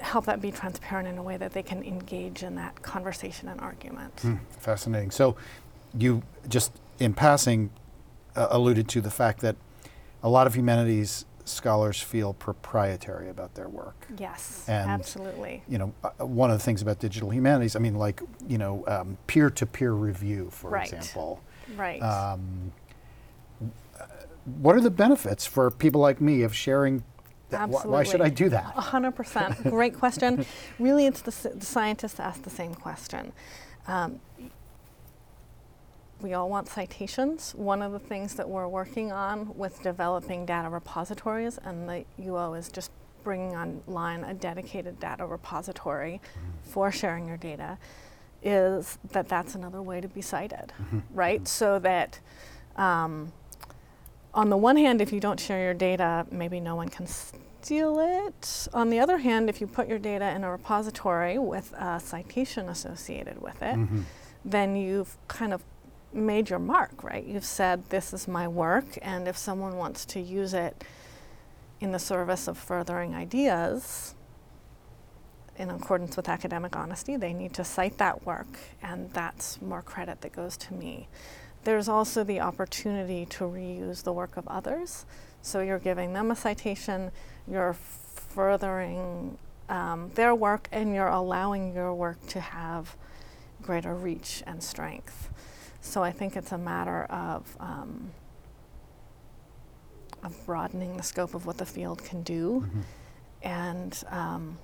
help 0.00 0.24
that 0.24 0.40
be 0.40 0.50
transparent 0.50 1.06
in 1.06 1.18
a 1.18 1.22
way 1.22 1.36
that 1.36 1.52
they 1.52 1.62
can 1.62 1.82
engage 1.82 2.42
in 2.42 2.54
that 2.54 2.82
conversation 2.82 3.46
and 3.48 3.60
argument. 3.60 4.16
Mm, 4.16 4.40
fascinating. 4.58 5.10
So, 5.10 5.36
you 5.96 6.22
just 6.48 6.72
in 6.98 7.12
passing 7.12 7.70
uh, 8.34 8.48
alluded 8.50 8.88
to 8.88 9.00
the 9.00 9.10
fact 9.10 9.40
that 9.40 9.56
a 10.22 10.28
lot 10.28 10.46
of 10.46 10.54
humanities 10.54 11.26
scholars 11.48 12.00
feel 12.00 12.34
proprietary 12.34 13.28
about 13.28 13.54
their 13.54 13.68
work. 13.68 14.06
Yes, 14.18 14.64
and, 14.68 14.90
absolutely. 14.90 15.62
You 15.68 15.78
know, 15.78 15.94
uh, 16.04 16.26
one 16.26 16.50
of 16.50 16.58
the 16.58 16.64
things 16.64 16.82
about 16.82 16.98
digital 16.98 17.30
humanities, 17.30 17.76
I 17.76 17.78
mean, 17.78 17.94
like 17.96 18.20
you 18.46 18.58
know, 18.58 18.84
um, 18.86 19.16
peer-to-peer 19.26 19.92
review, 19.92 20.48
for 20.50 20.70
right. 20.70 20.92
example. 20.92 21.42
Right. 21.76 22.00
Um, 22.00 22.72
what 24.60 24.76
are 24.76 24.80
the 24.80 24.90
benefits 24.90 25.44
for 25.44 25.70
people 25.70 26.00
like 26.00 26.20
me 26.20 26.42
of 26.42 26.54
sharing 26.54 27.02
Absolutely. 27.52 27.90
Why 27.90 28.02
should 28.02 28.20
I 28.20 28.28
do 28.28 28.48
that? 28.48 28.74
100%. 28.74 29.70
Great 29.70 29.96
question. 29.96 30.44
really, 30.80 31.06
it's 31.06 31.22
the, 31.22 31.50
the 31.54 31.64
scientists 31.64 32.18
ask 32.18 32.42
the 32.42 32.50
same 32.50 32.74
question. 32.74 33.32
Um, 33.86 34.20
we 36.20 36.34
all 36.34 36.48
want 36.48 36.68
citations. 36.68 37.52
One 37.54 37.82
of 37.82 37.92
the 37.92 37.98
things 37.98 38.34
that 38.34 38.48
we're 38.48 38.68
working 38.68 39.12
on 39.12 39.56
with 39.56 39.82
developing 39.82 40.46
data 40.46 40.68
repositories, 40.68 41.58
and 41.58 41.88
the 41.88 42.04
UO 42.20 42.58
is 42.58 42.68
just 42.70 42.90
bringing 43.22 43.56
online 43.56 44.24
a 44.24 44.32
dedicated 44.32 44.98
data 45.00 45.26
repository 45.26 46.20
mm-hmm. 46.22 46.70
for 46.70 46.90
sharing 46.90 47.26
your 47.26 47.36
data, 47.36 47.78
is 48.42 48.98
that 49.12 49.28
that's 49.28 49.54
another 49.54 49.82
way 49.82 50.00
to 50.00 50.08
be 50.08 50.22
cited, 50.22 50.72
mm-hmm. 50.80 51.00
right? 51.12 51.40
Mm-hmm. 51.40 51.46
So 51.46 51.78
that 51.80 52.20
um, 52.76 53.32
on 54.32 54.50
the 54.50 54.56
one 54.56 54.76
hand, 54.76 55.00
if 55.00 55.12
you 55.12 55.20
don't 55.20 55.40
share 55.40 55.62
your 55.62 55.74
data, 55.74 56.26
maybe 56.30 56.60
no 56.60 56.76
one 56.76 56.88
can 56.88 57.06
steal 57.06 57.98
it. 57.98 58.68
On 58.72 58.90
the 58.90 59.00
other 59.00 59.18
hand, 59.18 59.50
if 59.50 59.60
you 59.60 59.66
put 59.66 59.88
your 59.88 59.98
data 59.98 60.30
in 60.30 60.44
a 60.44 60.50
repository 60.50 61.38
with 61.38 61.72
a 61.72 61.98
citation 61.98 62.68
associated 62.68 63.40
with 63.42 63.60
it, 63.62 63.76
mm-hmm. 63.76 64.02
then 64.44 64.76
you've 64.76 65.16
kind 65.26 65.52
of 65.52 65.62
made 66.12 66.50
your 66.50 66.58
mark, 66.58 67.02
right? 67.02 67.24
You've 67.24 67.44
said, 67.44 67.88
this 67.90 68.12
is 68.12 68.26
my 68.26 68.48
work, 68.48 68.98
and 69.02 69.28
if 69.28 69.36
someone 69.36 69.76
wants 69.76 70.04
to 70.06 70.20
use 70.20 70.54
it 70.54 70.84
in 71.80 71.92
the 71.92 71.98
service 71.98 72.48
of 72.48 72.56
furthering 72.56 73.14
ideas, 73.14 74.14
in 75.58 75.70
accordance 75.70 76.16
with 76.16 76.28
academic 76.28 76.76
honesty, 76.76 77.16
they 77.16 77.32
need 77.32 77.54
to 77.54 77.64
cite 77.64 77.98
that 77.98 78.24
work, 78.26 78.58
and 78.82 79.10
that's 79.12 79.60
more 79.62 79.82
credit 79.82 80.20
that 80.20 80.32
goes 80.32 80.56
to 80.56 80.74
me. 80.74 81.08
There's 81.64 81.88
also 81.88 82.22
the 82.22 82.40
opportunity 82.40 83.26
to 83.26 83.44
reuse 83.44 84.02
the 84.02 84.12
work 84.12 84.36
of 84.36 84.46
others. 84.48 85.06
So 85.42 85.60
you're 85.60 85.78
giving 85.78 86.12
them 86.12 86.30
a 86.30 86.36
citation, 86.36 87.10
you're 87.48 87.74
furthering 87.74 89.38
um, 89.68 90.10
their 90.14 90.34
work, 90.34 90.68
and 90.72 90.94
you're 90.94 91.08
allowing 91.08 91.74
your 91.74 91.94
work 91.94 92.24
to 92.28 92.40
have 92.40 92.96
greater 93.62 93.94
reach 93.94 94.42
and 94.46 94.62
strength. 94.62 95.30
So 95.86 96.02
I 96.02 96.10
think 96.10 96.36
it's 96.36 96.52
a 96.52 96.58
matter 96.58 97.04
of 97.04 97.56
um, 97.60 98.10
of 100.22 100.34
broadening 100.44 100.96
the 100.96 101.02
scope 101.02 101.34
of 101.34 101.46
what 101.46 101.58
the 101.58 101.64
field 101.66 102.02
can 102.02 102.22
do, 102.22 102.66
mm-hmm. 102.66 102.80
and 103.42 104.02
um, 104.10 104.58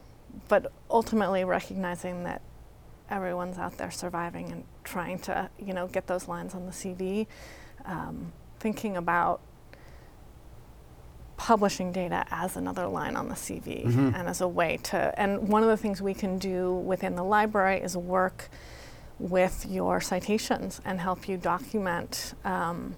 but 0.49 0.73
ultimately 0.91 1.45
recognizing 1.45 2.25
that 2.25 2.43
everyone's 3.09 3.59
out 3.59 3.79
there 3.79 3.91
surviving 3.91 4.51
and 4.51 4.65
trying 4.85 5.19
to, 5.21 5.49
you 5.59 5.73
know, 5.73 5.87
get 5.87 6.07
those 6.07 6.27
lines 6.27 6.55
on 6.55 6.67
the 6.67 6.73
CV, 6.73 7.27
um, 7.85 8.33
thinking 8.59 8.97
about 8.97 9.41
publishing 11.37 11.93
data 11.93 12.25
as 12.31 12.57
another 12.57 12.87
line 12.87 13.17
on 13.17 13.29
the 13.29 13.35
CV 13.35 13.85
Mhm. 13.85 14.15
and 14.15 14.29
as 14.29 14.41
a 14.41 14.49
way 14.49 14.79
to. 14.85 15.13
And 15.21 15.49
one 15.49 15.63
of 15.63 15.69
the 15.69 15.77
things 15.77 16.01
we 16.01 16.15
can 16.15 16.39
do 16.39 16.73
within 16.75 17.15
the 17.17 17.25
library 17.25 17.81
is 17.81 17.97
work 17.97 18.49
with 19.23 19.65
your 19.67 20.01
citations 20.01 20.81
and 20.85 21.01
help 21.01 21.29
you 21.29 21.37
document. 21.37 22.35
Um, 22.45 22.97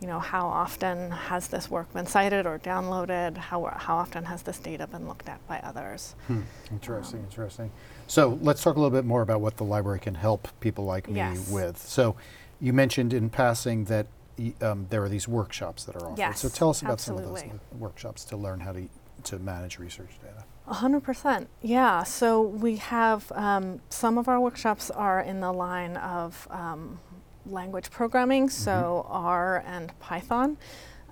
you 0.00 0.06
know, 0.08 0.18
how 0.18 0.46
often 0.46 1.10
has 1.10 1.48
this 1.48 1.70
work 1.70 1.92
been 1.92 2.06
cited 2.06 2.46
or 2.46 2.58
downloaded? 2.58 3.36
How, 3.36 3.64
how 3.76 3.96
often 3.96 4.24
has 4.24 4.42
this 4.42 4.58
data 4.58 4.86
been 4.86 5.08
looked 5.08 5.28
at 5.28 5.46
by 5.48 5.58
others? 5.60 6.14
Hmm. 6.26 6.42
Interesting, 6.70 7.20
Um, 7.20 7.24
interesting. 7.26 7.70
So 8.06 8.38
let's 8.42 8.62
talk 8.62 8.76
a 8.76 8.80
little 8.80 8.96
bit 8.96 9.06
more 9.06 9.22
about 9.22 9.40
what 9.40 9.56
the 9.56 9.64
library 9.64 10.00
can 10.00 10.14
help 10.14 10.48
people 10.60 10.84
like 10.84 11.08
me 11.08 11.16
Yes. 11.16 11.48
with. 11.50 11.78
So 11.78 12.16
you 12.60 12.72
mentioned 12.72 13.12
in 13.14 13.30
passing 13.30 13.84
that 13.86 14.06
um, 14.60 14.86
there 14.90 15.02
are 15.02 15.08
these 15.08 15.26
workshops 15.26 15.84
that 15.84 15.96
are 15.96 16.04
offered. 16.06 16.18
yes, 16.18 16.40
so 16.40 16.48
tell 16.48 16.68
us 16.70 16.82
about 16.82 17.00
some 17.00 17.16
of 17.16 17.24
those 17.24 17.42
workshops 17.78 18.24
to 18.26 18.36
learn 18.36 18.60
how 18.60 18.72
to 18.72 18.88
to 19.22 19.38
manage 19.38 19.78
research 19.78 20.10
data. 20.22 20.43
A 20.66 20.74
hundred 20.74 21.02
percent. 21.02 21.48
Yeah. 21.60 22.04
So 22.04 22.40
we 22.40 22.76
have 22.76 23.30
um, 23.32 23.80
some 23.90 24.16
of 24.16 24.28
our 24.28 24.40
workshops 24.40 24.90
are 24.90 25.20
in 25.20 25.40
the 25.40 25.52
line 25.52 25.96
of 25.98 26.48
um, 26.50 26.98
language 27.46 27.90
programming, 27.90 28.48
so 28.48 29.06
R 29.08 29.62
and 29.66 29.98
Python. 30.00 30.56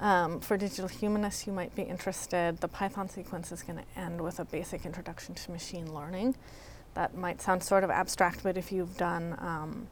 Um, 0.01 0.41
for 0.41 0.57
digital 0.57 0.89
humanists, 0.89 1.47
you 1.47 1.53
might 1.53 1.75
be 1.77 1.83
interested. 1.83 2.59
The 2.59 2.67
Python 2.69 3.09
sequence 3.09 3.53
is 3.53 3.63
going 3.63 3.79
to 3.79 4.01
end 4.01 4.21
with 4.21 4.41
a 4.41 4.45
basic 4.45 4.85
introduction 4.87 5.35
to 5.35 5.51
machine 5.53 5.95
learning. 5.95 6.35
That 6.95 7.17
might 7.17 7.41
sound 7.41 7.63
sort 7.63 7.85
of 7.85 7.91
abstract, 7.91 8.43
but 8.43 8.57
if 8.57 8.73
you've 8.73 8.97
done 8.97 9.37
um, 9.39 9.87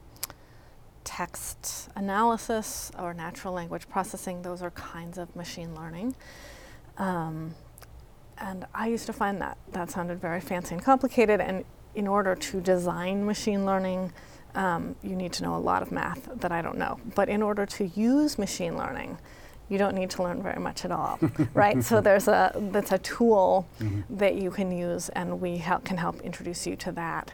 text 1.04 1.90
analysis 1.94 2.90
or 2.98 3.14
natural 3.14 3.54
language 3.54 3.88
processing, 3.88 4.42
those 4.42 4.62
are 4.62 4.70
kinds 4.70 5.16
of 5.16 5.36
machine 5.36 5.74
learning. 5.74 6.16
And 8.40 8.66
I 8.74 8.88
used 8.88 9.06
to 9.06 9.12
find 9.12 9.40
that 9.40 9.58
that 9.72 9.90
sounded 9.90 10.20
very 10.20 10.40
fancy 10.40 10.74
and 10.74 10.82
complicated. 10.82 11.40
And 11.40 11.64
in 11.94 12.06
order 12.06 12.34
to 12.34 12.60
design 12.60 13.26
machine 13.26 13.66
learning, 13.66 14.12
um, 14.54 14.96
you 15.02 15.14
need 15.14 15.32
to 15.34 15.42
know 15.42 15.56
a 15.56 15.58
lot 15.58 15.82
of 15.82 15.92
math 15.92 16.28
that 16.36 16.50
I 16.50 16.62
don't 16.62 16.78
know. 16.78 16.98
But 17.14 17.28
in 17.28 17.42
order 17.42 17.66
to 17.66 17.86
use 17.86 18.38
machine 18.38 18.76
learning, 18.76 19.18
you 19.68 19.78
don't 19.78 19.94
need 19.94 20.10
to 20.10 20.22
learn 20.22 20.42
very 20.42 20.60
much 20.60 20.84
at 20.84 20.90
all, 20.90 21.20
right? 21.54 21.82
So 21.84 22.00
there's 22.00 22.26
a 22.26 22.52
that's 22.72 22.90
a 22.90 22.98
tool 22.98 23.68
that 24.10 24.34
you 24.34 24.50
can 24.50 24.72
use, 24.72 25.08
and 25.10 25.40
we 25.40 25.58
help, 25.58 25.84
can 25.84 25.96
help 25.96 26.20
introduce 26.22 26.66
you 26.66 26.74
to 26.76 26.92
that. 26.92 27.32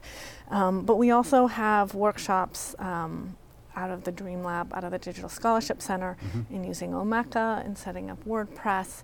Um, 0.51 0.85
but 0.85 0.97
we 0.97 1.11
also 1.11 1.47
have 1.47 1.95
workshops 1.95 2.75
um, 2.79 3.37
out 3.75 3.91
of 3.91 4.05
the 4.05 4.13
Dream 4.13 4.45
Lab, 4.45 4.73
out 4.75 4.85
of 4.85 4.91
the 4.91 4.99
Digital 4.99 5.31
Scholarship 5.31 5.81
Center, 5.81 6.19
in 6.51 6.63
using 6.63 6.91
Omeka 6.93 7.65
and 7.65 7.77
setting 7.77 8.11
up 8.11 8.23
WordPress, 8.25 9.03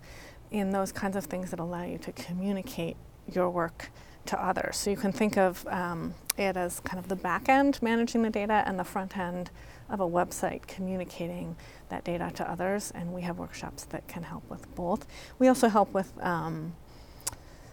in 0.52 0.70
those 0.70 0.92
kinds 0.92 1.16
of 1.16 1.24
things 1.24 1.50
that 1.50 1.58
allow 1.58 1.84
you 1.84 1.98
to 1.98 2.12
communicate 2.12 2.96
your 3.32 3.50
work 3.50 3.90
to 4.26 4.40
others. 4.40 4.76
So 4.76 4.90
you 4.90 4.96
can 4.96 5.12
think 5.12 5.36
of 5.36 5.66
um, 5.66 6.14
it 6.36 6.56
as 6.56 6.80
kind 6.80 6.98
of 6.98 7.08
the 7.08 7.16
back 7.16 7.48
end 7.48 7.80
managing 7.82 8.22
the 8.22 8.30
data 8.30 8.62
and 8.66 8.78
the 8.78 8.84
front 8.84 9.16
end 9.16 9.50
of 9.88 10.00
a 10.00 10.08
website 10.08 10.66
communicating 10.66 11.56
that 11.88 12.04
data 12.04 12.30
to 12.34 12.48
others. 12.48 12.92
And 12.94 13.12
we 13.12 13.22
have 13.22 13.38
workshops 13.38 13.84
that 13.86 14.06
can 14.06 14.22
help 14.22 14.48
with 14.48 14.72
both. 14.74 15.06
We 15.38 15.48
also 15.48 15.68
help 15.68 15.92
with. 15.92 16.12
Um, 16.22 16.74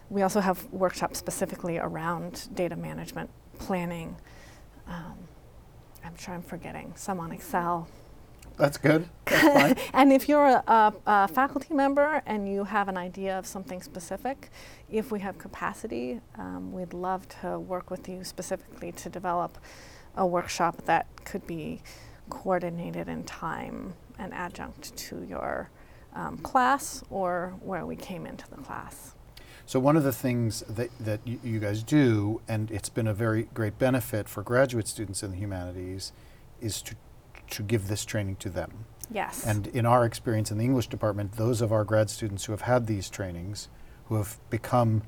we 0.10 0.24
also 0.24 0.40
have 0.40 0.66
workshops 0.72 1.20
specifically 1.20 1.78
around 1.78 2.50
data 2.56 2.76
management, 2.76 3.30
planning. 3.60 4.16
Um, 4.88 5.16
I'm 6.04 6.18
sure 6.18 6.34
I'm 6.34 6.42
forgetting 6.42 6.94
some 6.96 7.20
on 7.20 7.32
Excel, 7.32 7.88
That's 8.60 8.78
good. 8.78 9.10
That's 9.26 9.42
fine. 9.78 9.92
and 9.94 10.12
if 10.12 10.28
you're 10.28 10.46
a, 10.46 10.64
a, 10.68 10.94
a 11.06 11.28
faculty 11.30 11.74
member 11.74 12.22
and 12.26 12.52
you 12.52 12.66
have 12.66 12.90
an 12.90 12.98
idea 12.98 13.40
of 13.40 13.48
something 13.48 13.82
specific, 13.82 14.52
if 14.90 15.12
we 15.14 15.22
have 15.22 15.38
capacity, 15.38 16.20
um, 16.38 16.74
we'd 16.74 16.94
love 16.94 17.28
to 17.42 17.58
work 17.58 17.90
with 17.90 18.10
you 18.10 18.26
specifically 18.26 18.92
to 18.92 19.10
develop 19.10 19.58
a 20.18 20.28
workshop 20.28 20.86
that 20.86 21.08
could 21.24 21.48
be 21.48 21.82
coordinated 22.30 23.08
in 23.08 23.24
time 23.24 23.94
and 24.20 24.34
adjunct 24.34 24.96
to 24.98 25.24
your 25.24 25.70
um, 26.14 26.38
class 26.40 27.02
or 27.10 27.56
where 27.62 27.86
we 27.86 27.96
came 27.96 28.26
into 28.26 28.48
the 28.50 28.58
class. 28.58 29.16
So 29.66 29.80
one 29.80 29.96
of 29.96 30.04
the 30.04 30.12
things 30.12 30.62
that, 30.68 30.90
that 31.00 31.22
you, 31.24 31.40
you 31.44 31.60
guys 31.60 31.82
do, 31.82 32.42
and 32.48 32.70
it's 32.72 32.90
been 32.90 33.08
a 33.08 33.14
very 33.14 33.48
great 33.54 33.80
benefit 33.80 34.28
for 34.28 34.44
graduate 34.44 34.88
students 34.88 35.24
in 35.24 35.32
the 35.32 35.38
humanities, 35.38 36.12
is 36.60 36.82
to, 36.82 36.96
to 37.52 37.64
give 37.64 37.88
this 37.88 38.06
training 38.06 38.36
to 38.38 38.50
them. 38.50 38.86
Yes. 39.12 39.46
And 39.46 39.68
in 39.68 39.86
our 39.86 40.06
experience 40.06 40.52
in 40.52 40.58
the 40.58 40.66
English 40.66 40.88
department, 40.88 41.34
those 41.34 41.62
of 41.62 41.72
our 41.72 41.84
grad 41.84 42.10
students 42.10 42.46
who 42.46 42.52
have 42.54 42.62
had 42.62 42.88
these 42.88 43.10
trainings, 43.10 43.70
who 44.06 44.16
have 44.16 44.40
become 44.50 45.04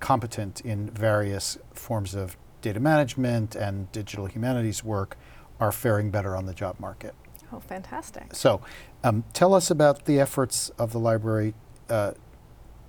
competent 0.00 0.60
in 0.60 0.90
various 0.90 1.58
forms 1.72 2.14
of 2.14 2.36
data 2.62 2.80
management 2.80 3.54
and 3.54 3.90
digital 3.92 4.26
humanities 4.26 4.84
work, 4.84 5.16
are 5.60 5.72
faring 5.72 6.10
better 6.10 6.36
on 6.36 6.46
the 6.46 6.54
job 6.54 6.78
market. 6.78 7.14
oh, 7.52 7.60
fantastic. 7.60 8.34
So, 8.34 8.60
um, 9.02 9.24
tell 9.32 9.54
us 9.54 9.70
about 9.70 10.04
the 10.06 10.18
efforts 10.18 10.70
of 10.78 10.92
the 10.92 10.98
library 10.98 11.54
uh, 11.88 12.12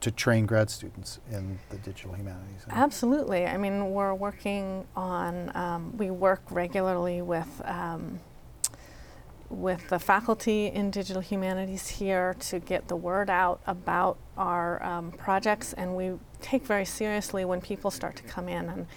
to 0.02 0.12
train 0.12 0.46
grad 0.46 0.70
students 0.70 1.20
in 1.32 1.60
the 1.70 1.78
digital 1.78 2.14
humanities. 2.14 2.66
Absolutely. 2.70 3.46
I 3.46 3.58
mean, 3.58 3.92
we're 3.92 4.14
working 4.14 4.86
on, 4.96 5.52
um, 5.56 5.98
we 5.98 6.12
work 6.12 6.42
regularly 6.52 7.22
with, 7.22 7.62
um, 7.66 8.20
with 9.50 9.90
the 9.90 10.00
faculty 10.00 10.68
in 10.68 10.92
digital 10.92 11.22
humanities 11.22 11.88
here 11.88 12.36
to 12.40 12.60
get 12.60 12.88
the 12.88 12.96
word 12.96 13.30
out 13.30 13.62
about 13.68 14.18
our 14.38 14.84
um, 14.84 15.12
projects, 15.12 15.74
and 15.74 15.96
we 15.96 16.14
take 16.42 16.64
very 16.66 16.86
seriously 16.86 17.46
when 17.46 17.62
people 17.62 17.92
start 17.92 18.16
to 18.16 18.24
come 18.24 18.50
in 18.50 18.70
and 18.70 18.88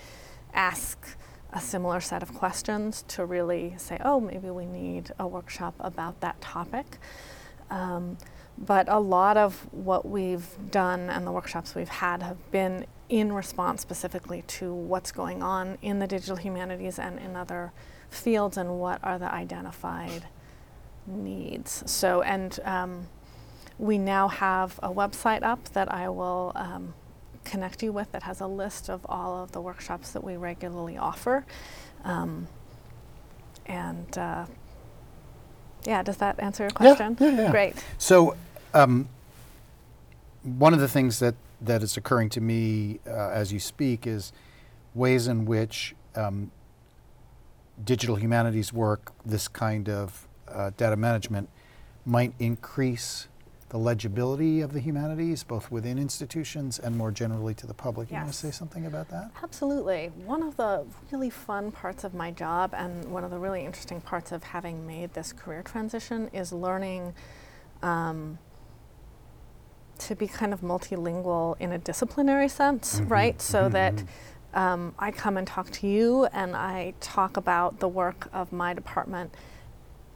ask 0.55 1.17
a 1.53 1.61
similar 1.61 2.01
set 2.01 2.23
of 2.23 2.35
questions 2.35 3.05
to 3.09 3.25
really 3.25 3.75
say, 3.79 3.99
oh, 4.05 4.21
maybe 4.21 4.51
we 4.51 4.67
need 4.67 5.11
a 5.19 5.27
workshop 5.27 5.75
about 5.81 6.21
that 6.21 6.41
topic. 6.41 6.99
Um, 7.71 8.19
but 8.59 8.89
a 8.89 8.99
lot 8.99 9.37
of 9.37 9.67
what 9.73 10.07
we've 10.07 10.49
done 10.71 11.11
and 11.11 11.27
the 11.27 11.33
workshops 11.33 11.75
we've 11.75 11.89
had 11.89 12.23
have 12.23 12.51
been 12.51 12.87
in 13.09 13.33
response 13.33 13.81
specifically 13.81 14.43
to 14.43 14.73
what's 14.73 15.13
going 15.13 15.43
on 15.43 15.79
in 15.81 15.99
the 15.99 16.07
digital 16.07 16.37
humanities 16.37 16.99
and 16.99 17.19
in 17.19 17.37
other 17.37 17.73
fields 18.11 18.57
and 18.57 18.79
what 18.79 19.01
are 19.03 19.19
the 19.19 19.33
identified 19.33 20.25
needs. 21.09 21.83
So, 21.91 22.23
and 22.23 22.59
um, 22.65 23.09
we 23.79 23.99
now 23.99 24.29
have 24.29 24.79
a 24.83 24.91
website 24.91 25.43
up 25.43 25.69
that 25.71 25.93
I 25.93 26.09
will 26.09 26.53
um, 26.55 26.95
connect 27.45 27.83
you 27.83 27.93
with 27.93 28.13
that 28.13 28.23
has 28.25 28.41
a 28.41 28.47
list 28.47 28.89
of 28.91 29.05
all 29.09 29.43
of 29.43 29.53
the 29.53 29.61
workshops 29.61 30.11
that 30.13 30.23
we 30.23 30.37
regularly 30.37 30.97
offer. 30.97 31.45
Um, 32.05 32.49
and 33.67 34.17
uh, 34.19 34.47
yeah, 35.87 36.03
does 36.03 36.19
that 36.19 36.39
answer 36.41 36.65
your 36.65 36.71
Yeah, 36.81 36.95
question? 36.95 37.17
yeah, 37.21 37.31
yeah. 37.43 37.51
Great. 37.51 37.85
So, 37.99 38.37
um, 38.75 39.09
one 40.43 40.73
of 40.75 40.81
the 40.81 40.89
things 40.89 41.19
that, 41.19 41.35
that 41.61 41.83
is 41.83 41.97
occurring 41.97 42.29
to 42.31 42.41
me 42.41 43.01
uh, 43.07 43.31
as 43.31 43.53
you 43.53 43.61
speak 43.61 44.07
is 44.07 44.33
ways 44.95 45.27
in 45.29 45.45
which 45.45 45.95
um, 46.15 46.51
digital 47.85 48.17
humanities 48.17 48.73
work, 48.73 49.13
this 49.25 49.49
kind 49.49 49.89
of 49.89 50.28
uh, 50.53 50.71
data 50.77 50.97
management, 50.97 51.49
might 52.07 52.33
increase 52.39 53.29
the 53.71 53.77
legibility 53.77 54.63
of 54.63 54.73
the 54.73 54.81
humanities, 54.81 55.45
both 55.45 55.71
within 55.71 55.99
institutions 55.99 56.79
and 56.79 56.97
more 56.97 57.11
generally 57.11 57.53
to 57.53 57.67
the 57.67 57.75
public. 57.75 58.11
You 58.11 58.17
want 58.17 58.29
to 58.29 58.33
say 58.33 58.51
something 58.51 58.87
about 58.87 59.09
that? 59.11 59.31
Absolutely. 59.43 60.11
One 60.25 60.43
of 60.43 60.57
the 60.57 60.87
really 61.13 61.29
fun 61.29 61.71
parts 61.71 62.03
of 62.03 62.15
my 62.15 62.31
job 62.31 62.73
and 62.75 63.05
one 63.13 63.25
of 63.25 63.31
the 63.31 63.39
really 63.39 63.67
interesting 63.67 64.01
parts 64.01 64.33
of 64.33 64.43
having 64.43 64.87
made 64.87 65.13
this 65.13 65.35
career 65.35 65.63
transition 65.63 66.29
is 66.33 66.51
learning 66.51 67.13
um, 67.83 68.39
to 69.99 70.15
be 70.15 70.27
kind 70.27 70.55
of 70.55 70.63
multilingual 70.63 71.57
in 71.61 71.73
a 71.73 71.79
disciplinary 71.79 72.49
sense, 72.49 73.01
Mhm, 73.01 73.11
right? 73.11 73.43
So 73.43 73.69
mhm, 73.69 73.73
that 73.73 74.05
um, 74.55 74.95
I 74.99 75.11
come 75.11 75.37
and 75.37 75.47
talk 75.47 75.71
to 75.73 75.87
you 75.87 76.25
and 76.27 76.57
I 76.57 76.95
talk 77.01 77.37
about 77.37 77.81
the 77.81 77.89
work 77.89 78.29
of 78.33 78.51
my 78.51 78.73
department 78.73 79.35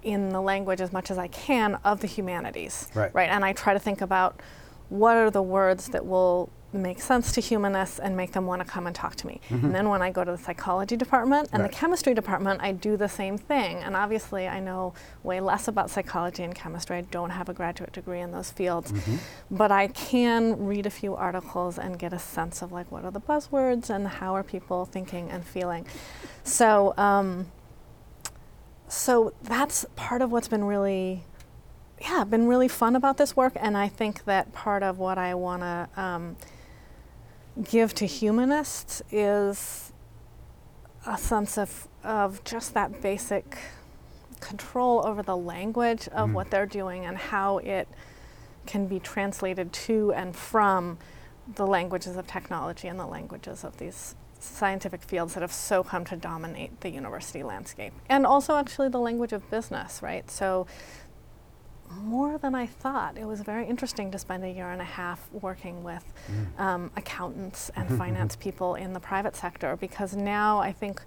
in 0.02 0.30
the 0.30 0.40
language 0.40 0.80
as 0.80 0.92
much 0.92 1.10
as 1.10 1.18
I 1.18 1.28
can 1.28 1.76
of 1.84 2.00
the 2.00 2.06
humanities. 2.06 2.88
Right. 2.94 3.14
Right. 3.14 3.28
And 3.30 3.44
I 3.44 3.52
try 3.52 3.72
to 3.72 3.78
think 3.80 4.00
about 4.00 4.40
what 4.88 5.16
are 5.16 5.30
the 5.30 5.42
words 5.42 5.88
that 5.88 6.04
will 6.06 6.50
make 6.74 7.00
sense 7.02 7.32
to 7.32 7.40
humanists 7.40 7.98
and 7.98 8.16
make 8.16 8.32
them 8.32 8.46
want 8.46 8.62
to 8.62 8.66
come 8.66 8.86
and 8.86 8.96
talk 8.96 9.14
to 9.14 9.26
me. 9.26 9.38
And 9.50 9.74
then 9.74 9.90
when 9.90 10.00
I 10.00 10.10
go 10.10 10.24
to 10.24 10.32
the 10.32 10.38
psychology 10.38 10.96
department 10.96 11.50
and 11.52 11.62
Right. 11.62 11.70
the 11.70 11.76
chemistry 11.76 12.14
department, 12.14 12.62
I 12.62 12.72
do 12.72 12.96
the 12.96 13.10
same 13.10 13.36
thing. 13.36 13.76
And 13.82 13.94
obviously, 13.94 14.48
I 14.48 14.58
know 14.58 14.94
way 15.22 15.38
less 15.40 15.68
about 15.68 15.90
psychology 15.90 16.42
and 16.42 16.54
chemistry. 16.54 16.96
I 16.96 17.00
don't 17.02 17.28
have 17.28 17.50
a 17.50 17.52
graduate 17.52 17.92
degree 17.92 18.20
in 18.20 18.30
those 18.32 18.50
fields. 18.50 18.90
But 19.50 19.70
I 19.70 19.88
can 19.88 20.64
read 20.64 20.86
a 20.86 20.90
few 20.90 21.14
articles 21.14 21.78
and 21.78 21.98
get 21.98 22.14
a 22.14 22.18
sense 22.18 22.62
of 22.62 22.72
like 22.72 22.90
what 22.90 23.04
are 23.04 23.10
the 23.10 23.20
buzzwords 23.20 23.90
and 23.90 24.08
how 24.08 24.34
are 24.34 24.42
people 24.42 24.86
thinking 24.86 25.30
and 25.30 25.44
feeling. 25.44 25.84
So, 26.42 26.94
um, 26.96 27.48
so 28.92 29.32
that's 29.42 29.86
part 29.96 30.20
of 30.20 30.30
what's 30.30 30.48
been 30.48 30.64
really 30.64 31.24
yeah, 32.00 32.24
been 32.24 32.48
really 32.48 32.66
fun 32.66 32.96
about 32.96 33.16
this 33.16 33.36
work, 33.36 33.52
and 33.56 33.76
I 33.76 33.86
think 33.88 34.24
that 34.24 34.52
part 34.52 34.82
of 34.82 34.98
what 34.98 35.18
I 35.18 35.34
want 35.34 35.62
to 35.62 35.88
um, 35.96 36.36
give 37.70 37.94
to 37.94 38.06
humanists 38.06 39.02
is 39.12 39.92
a 41.06 41.16
sense 41.16 41.56
of, 41.56 41.86
of 42.02 42.42
just 42.42 42.74
that 42.74 43.00
basic 43.00 43.56
control 44.40 45.06
over 45.06 45.22
the 45.22 45.36
language 45.36 46.08
of 46.08 46.30
Mhm. 46.30 46.32
what 46.32 46.50
they're 46.50 46.66
doing 46.66 47.04
and 47.06 47.16
how 47.16 47.58
it 47.58 47.86
can 48.66 48.86
be 48.88 48.98
translated 48.98 49.72
to 49.72 50.12
and 50.12 50.34
from 50.34 50.98
the 51.54 51.66
languages 51.66 52.16
of 52.16 52.26
technology 52.26 52.88
and 52.88 52.98
the 52.98 53.06
languages 53.06 53.62
of 53.62 53.76
these 53.76 54.16
scientific 54.42 55.02
fields 55.02 55.34
that 55.34 55.40
have 55.40 55.52
so 55.52 55.82
come 55.82 56.04
to 56.06 56.16
dominate 56.16 56.80
the 56.80 56.90
university 56.90 57.42
landscape. 57.42 57.92
And 58.08 58.26
also, 58.26 58.56
actually, 58.56 58.88
the 58.88 58.98
language 59.00 59.32
of 59.32 59.48
business, 59.50 60.02
right? 60.02 60.30
So, 60.30 60.66
more 62.00 62.38
than 62.38 62.54
I 62.54 62.66
thought. 62.66 63.18
It 63.18 63.26
was 63.26 63.42
very 63.42 63.66
interesting 63.66 64.10
to 64.12 64.18
spend 64.18 64.44
a 64.44 64.50
year 64.50 64.70
and 64.70 64.80
a 64.80 64.84
half 64.84 65.28
working 65.32 65.82
with 65.84 66.04
Mm. 66.30 66.60
um, 66.60 66.90
accountants 66.96 67.70
and 67.76 67.98
finance 67.98 68.34
people 68.36 68.74
in 68.76 68.92
the 68.94 69.00
private 69.00 69.36
sector 69.36 69.76
because 69.76 70.14
now 70.16 70.58
I 70.58 70.72
think 70.72 71.02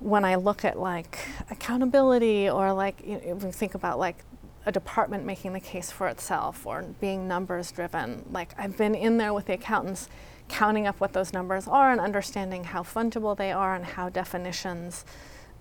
when 0.00 0.24
I 0.24 0.34
look 0.34 0.64
at 0.64 0.78
like 0.80 1.18
accountability 1.50 2.50
or 2.50 2.72
like 2.72 3.06
you 3.06 3.20
know, 3.24 3.34
we 3.36 3.52
think 3.52 3.74
about 3.76 4.00
like 4.00 4.24
a 4.66 4.72
department 4.72 5.24
making 5.24 5.52
the 5.52 5.60
case 5.60 5.92
for 5.92 6.08
itself 6.08 6.66
or 6.66 6.82
being 7.00 7.28
numbers 7.28 7.70
driven, 7.70 8.24
like 8.32 8.52
I've 8.58 8.76
been 8.76 8.96
in 8.96 9.16
there 9.18 9.32
with 9.32 9.46
the 9.46 9.52
accountants 9.54 10.08
counting 10.52 10.86
up 10.86 11.00
what 11.00 11.12
those 11.14 11.32
numbers 11.32 11.66
are 11.66 11.90
and 11.90 12.00
understanding 12.00 12.62
how 12.64 12.82
fungible 12.82 13.36
they 13.36 13.50
are 13.50 13.74
and 13.74 13.84
how 13.84 14.08
definitions 14.08 15.04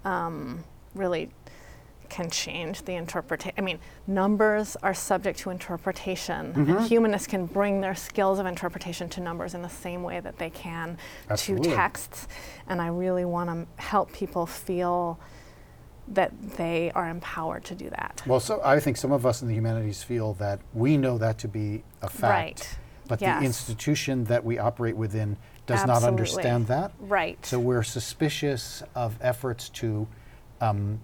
um, 0.03 0.63
really 0.93 1.29
can 2.09 2.29
change 2.29 2.81
the 2.83 2.93
interpretation. 2.95 3.55
I 3.57 3.61
mean, 3.61 3.79
numbers 4.05 4.75
are 4.83 4.93
subject 4.93 5.39
to 5.39 5.49
interpretation, 5.49 6.53
Mhm. 6.53 6.77
and 6.79 6.87
humanists 6.87 7.25
can 7.25 7.45
bring 7.45 7.79
their 7.79 7.95
skills 7.95 8.37
of 8.37 8.45
interpretation 8.45 9.07
to 9.09 9.21
numbers 9.21 9.53
in 9.53 9.61
the 9.61 9.69
same 9.69 10.03
way 10.03 10.19
that 10.19 10.37
they 10.37 10.49
can 10.49 10.97
Absolutely. 11.29 11.69
to 11.69 11.75
texts. 11.75 12.27
And 12.67 12.81
I 12.81 12.87
really 12.87 13.23
want 13.23 13.49
to 13.49 13.81
help 13.81 14.11
people 14.11 14.45
feel 14.45 15.17
that 16.09 16.33
they 16.57 16.91
are 16.93 17.07
empowered 17.07 17.63
to 17.63 17.75
do 17.75 17.89
that. 17.91 18.21
Well, 18.27 18.41
so 18.41 18.59
I 18.61 18.81
think 18.81 18.97
some 18.97 19.13
of 19.13 19.25
us 19.25 19.41
in 19.41 19.47
the 19.47 19.53
humanities 19.55 20.03
feel 20.03 20.33
that 20.33 20.59
we 20.73 20.97
know 20.97 21.17
that 21.17 21.37
to 21.37 21.47
be 21.47 21.83
a 22.01 22.09
fact, 22.09 22.21
Right. 22.23 22.77
But 23.07 23.21
Yes. 23.21 23.39
the 23.39 23.45
institution 23.45 24.23
that 24.25 24.43
we 24.43 24.57
operate 24.59 24.95
within 24.95 25.37
does 25.65 25.85
not 25.85 26.03
understand 26.03 26.67
that. 26.67 26.91
Right. 26.99 27.43
So 27.45 27.59
we're 27.59 27.83
suspicious 27.83 28.83
of 28.95 29.17
efforts 29.21 29.69
to 29.69 30.07
um, 30.59 30.99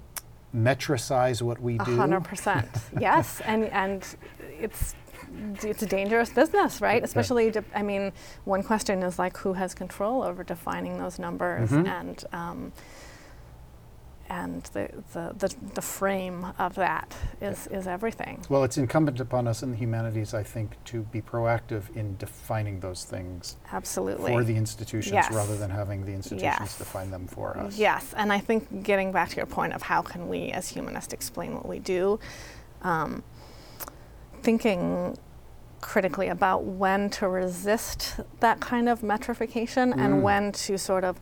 metricize 0.56 1.42
what 1.42 1.60
we 1.62 1.76
A 1.80 1.86
do. 1.86 1.96
hundred 1.98 2.24
percent. 2.24 2.70
Yes, 3.00 3.42
and 3.46 3.66
and 3.66 4.06
it's 4.60 4.96
it's 5.62 5.84
a 5.84 5.86
dangerous 5.86 6.30
business, 6.30 6.80
right? 6.80 7.04
Especially, 7.04 7.52
de- 7.52 7.64
I 7.76 7.82
mean, 7.84 8.14
one 8.46 8.64
question 8.64 9.04
is 9.04 9.20
like, 9.20 9.36
who 9.38 9.54
has 9.54 9.74
control 9.74 10.24
over 10.24 10.44
defining 10.44 10.98
those 11.00 11.20
numbers 11.20 11.70
Mhm. 11.70 11.88
and 11.88 12.24
um, 12.32 12.72
and 14.30 14.64
the, 14.74 14.90
the 15.14 15.34
the 15.38 15.56
the 15.76 15.82
frame 15.82 16.46
of 16.60 16.76
that 16.76 17.16
is 17.42 17.68
is 17.68 17.88
everything. 17.88 18.44
Well, 18.50 18.64
it's 18.64 18.78
incumbent 18.78 19.20
upon 19.20 19.48
us 19.48 19.64
in 19.64 19.72
the 19.72 19.78
humanities, 19.78 20.34
I 20.34 20.44
think, 20.44 20.82
to 20.86 21.04
be 21.04 21.22
proactive 21.22 21.96
in 21.96 22.18
defining 22.18 22.80
those 22.80 23.04
things 23.06 23.56
Absolutely. 23.72 24.32
for 24.32 24.44
the 24.44 24.56
institutions 24.56 25.14
Yes. 25.14 25.32
rather 25.34 25.58
than 25.58 25.70
having 25.70 26.06
the 26.06 26.14
institutions 26.14 26.42
Yes. 26.60 26.78
define 26.78 27.12
them 27.12 27.28
for 27.28 27.58
us. 27.58 27.78
Yes, 27.78 28.14
and 28.18 28.32
I 28.34 28.40
think 28.40 28.84
getting 28.84 29.12
back 29.12 29.30
to 29.30 29.36
your 29.38 29.46
point 29.46 29.74
of 29.74 29.82
how 29.84 30.02
can 30.02 30.28
we 30.28 30.52
as 30.52 30.68
humanists 30.70 31.14
explain 31.14 31.54
what 31.56 31.68
we 31.68 31.80
do, 31.80 32.20
um, 32.82 33.24
thinking 34.42 35.18
critically 35.82 36.28
about 36.28 36.64
when 36.64 37.10
to 37.12 37.28
resist 37.28 38.20
that 38.40 38.60
kind 38.60 38.90
of 38.90 39.02
metrification 39.02 39.94
Mm. 39.94 39.98
and 40.00 40.24
when 40.24 40.52
to 40.52 40.78
sort 40.78 41.04
of 41.04 41.20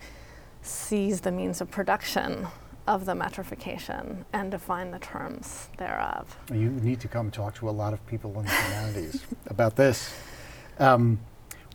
seize 0.61 1.21
the 1.21 1.31
means 1.31 1.61
of 1.61 1.69
production 1.69 2.47
of 2.87 3.05
the 3.05 3.13
metrification 3.13 4.25
and 4.31 4.51
define 4.51 4.91
the 4.91 4.99
terms 4.99 5.69
thereof. 5.77 6.37
You 6.51 6.69
need 6.69 6.99
to 7.01 7.07
come 7.07 7.31
talk 7.31 7.55
to 7.55 7.69
a 7.69 7.71
lot 7.71 7.93
of 7.93 8.05
people 8.07 8.37
in 8.39 8.45
the 8.45 8.51
humanities 8.51 9.25
about 9.47 9.75
this. 9.75 10.13
Um, 10.79 11.19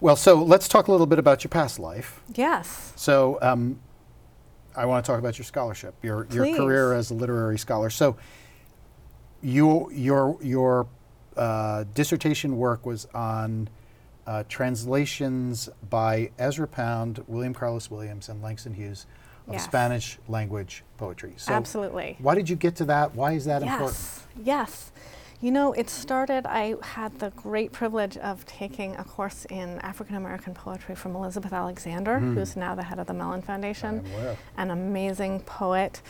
well, 0.01 0.17
so 0.17 0.43
let's 0.43 0.69
talk 0.69 0.89
a 0.89 0.93
little 0.93 1.07
bit 1.07 1.19
about 1.19 1.45
your 1.45 1.49
past 1.49 1.79
life. 1.79 2.21
Yes. 2.35 2.93
So 2.97 3.39
um, 3.43 3.81
I 4.75 4.87
want 4.87 5.05
to 5.05 5.11
talk 5.11 5.19
about 5.19 5.37
your 5.37 5.45
scholarship, 5.45 5.95
your 6.03 6.27
your 6.31 6.57
career 6.57 6.95
as 6.95 7.11
a 7.11 7.15
literary 7.15 7.59
scholar. 7.59 7.91
So 7.91 8.17
you 9.43 9.91
your 9.93 10.39
your 10.41 10.87
uh, 11.37 11.85
dissertation 11.93 12.57
work 12.57 12.87
was 12.87 13.07
on 13.13 13.69
uh, 14.27 14.45
translations 14.49 15.69
by 15.89 16.31
Ezra 16.39 16.69
Pound, 16.69 17.23
William 17.27 17.53
Carlos 17.53 17.91
Williams, 17.91 18.29
and 18.29 18.43
Langston 18.43 18.75
Hughes 18.75 19.07
of 19.51 19.55
Yes. 19.55 19.65
Spanish 19.65 20.19
language 20.29 20.85
poetry. 20.97 21.35
So 21.37 21.53
Absolutely. 21.53 22.17
why 22.21 22.35
did 22.37 22.49
you 22.49 22.57
get 22.57 22.77
to 22.77 22.85
that? 22.87 23.15
Why 23.15 23.33
is 23.33 23.45
that 23.47 23.63
important? 23.63 23.91
Yes, 23.97 24.27
yes. 24.43 24.93
You 25.43 25.51
know, 25.51 25.73
it 25.73 25.89
started, 25.89 26.45
I 26.47 26.75
had 26.83 27.19
the 27.19 27.31
great 27.31 27.73
privilege 27.73 28.17
of 28.19 28.45
taking 28.47 28.95
a 28.97 29.05
course 29.05 29.47
in 29.47 29.79
African 29.81 30.17
American 30.17 30.53
poetry 30.55 30.95
from 30.95 31.17
Elizabeth 31.17 31.53
Alexander, 31.53 32.19
Mhm. 32.21 32.35
who's 32.35 32.57
now 32.57 32.75
the 32.75 32.83
head 32.85 32.99
of 32.99 33.07
the 33.07 33.15
Mellon 33.15 33.41
Foundation, 33.43 34.05
an 34.59 34.71
amazing 34.71 35.41
poet 35.41 36.03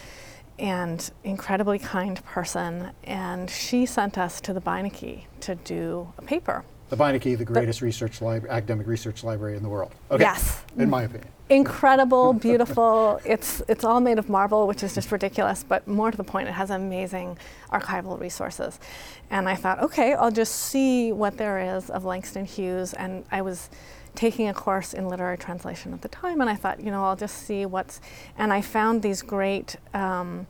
and 0.59 1.11
incredibly 1.25 1.79
kind 1.79 2.23
person. 2.25 2.91
And 3.05 3.49
she 3.49 3.87
sent 3.87 4.19
us 4.19 4.41
to 4.43 4.53
the 4.53 4.61
Beinecke 4.61 5.25
to 5.41 5.55
do 5.55 6.13
a 6.19 6.23
paper. 6.23 6.65
The 6.91 6.97
Beinecke, 6.97 7.39
the 7.39 7.45
greatest 7.45 7.83
research 7.83 8.21
lib- 8.21 8.47
academic 8.49 8.89
research 8.89 9.23
library 9.23 9.57
in 9.57 9.63
the 9.63 9.69
world. 9.69 9.93
Okay. 10.11 10.25
Yes. 10.25 10.63
In 10.77 10.91
my 10.91 11.05
opinion. 11.05 11.29
incredible, 11.49 12.33
beautiful. 12.49 13.21
It's 13.25 13.63
it's 13.69 13.85
all 13.85 14.01
made 14.01 14.19
of 14.19 14.29
marble, 14.29 14.67
which 14.67 14.83
is 14.83 14.95
just 14.95 15.11
ridiculous. 15.13 15.63
But 15.63 15.87
more 15.87 16.11
to 16.11 16.17
the 16.17 16.25
point, 16.25 16.49
it 16.49 16.53
has 16.53 16.69
amazing 16.71 17.39
archival 17.73 18.19
resources. 18.21 18.81
And 19.31 19.49
I 19.49 19.55
thought, 19.55 19.81
okay, 19.81 20.15
I'll 20.15 20.33
just 20.33 20.55
see 20.55 21.13
what 21.13 21.37
there 21.39 21.77
is 21.77 21.91
of 21.91 22.05
Langston 22.05 22.45
Hughes. 22.45 22.93
And 22.95 23.25
I 23.31 23.43
was 23.43 23.71
taking 24.17 24.49
a 24.49 24.55
course 24.55 24.93
in 24.93 25.09
literary 25.09 25.39
translation 25.39 25.93
at 25.95 26.03
the 26.03 26.09
time, 26.09 26.41
and 26.41 26.51
I 26.51 26.57
thought, 26.57 26.81
you 26.81 26.91
know, 26.91 27.05
I'll 27.05 27.15
just 27.17 27.37
see 27.47 27.67
what's. 27.67 28.01
And 28.37 28.53
I 28.53 28.63
found 28.63 29.03
these 29.03 29.23
great. 29.23 29.77
Um, 29.95 30.49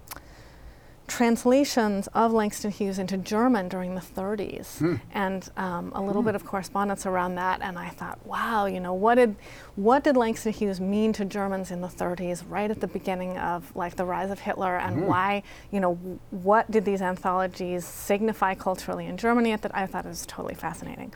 translations 1.11 2.07
of 2.15 2.33
Langston 2.33 2.71
Hughes 2.71 2.99
into 2.99 3.17
German 3.19 3.69
during 3.69 3.95
the 3.95 4.01
30s 4.01 4.79
Hmm. 4.79 4.95
and 5.13 5.51
um, 5.57 5.93
a 5.95 6.01
little 6.01 6.23
bit 6.23 6.35
of 6.37 6.45
correspondence 6.47 7.05
around 7.05 7.35
that 7.35 7.61
and 7.63 7.79
I 7.79 7.89
thought 7.89 8.25
wow 8.25 8.67
you 8.67 8.79
know 8.81 8.95
what 8.95 9.17
did 9.17 9.35
what 9.77 10.05
did 10.05 10.17
Langston 10.17 10.53
Hughes 10.53 10.81
mean 10.81 11.13
to 11.15 11.25
Germans 11.25 11.71
in 11.73 11.81
the 11.81 11.89
30s 11.89 12.45
right 12.49 12.71
at 12.71 12.81
the 12.81 12.87
beginning 12.87 13.37
of 13.39 13.75
like 13.75 13.97
the 13.97 14.05
rise 14.05 14.31
of 14.31 14.39
Hitler 14.39 14.77
and 14.79 14.97
Mhm. 14.99 15.07
why 15.07 15.43
you 15.71 15.81
know 15.81 15.95
what 16.31 16.71
did 16.71 16.85
these 16.85 17.03
anthologies 17.03 17.85
signify 17.85 18.55
culturally 18.55 19.07
in 19.07 19.17
Germany 19.17 19.55
that 19.57 19.73
I 19.75 19.87
thought 19.87 20.05
it 20.07 20.09
was 20.09 20.25
totally 20.27 20.55
fascinating 20.55 21.13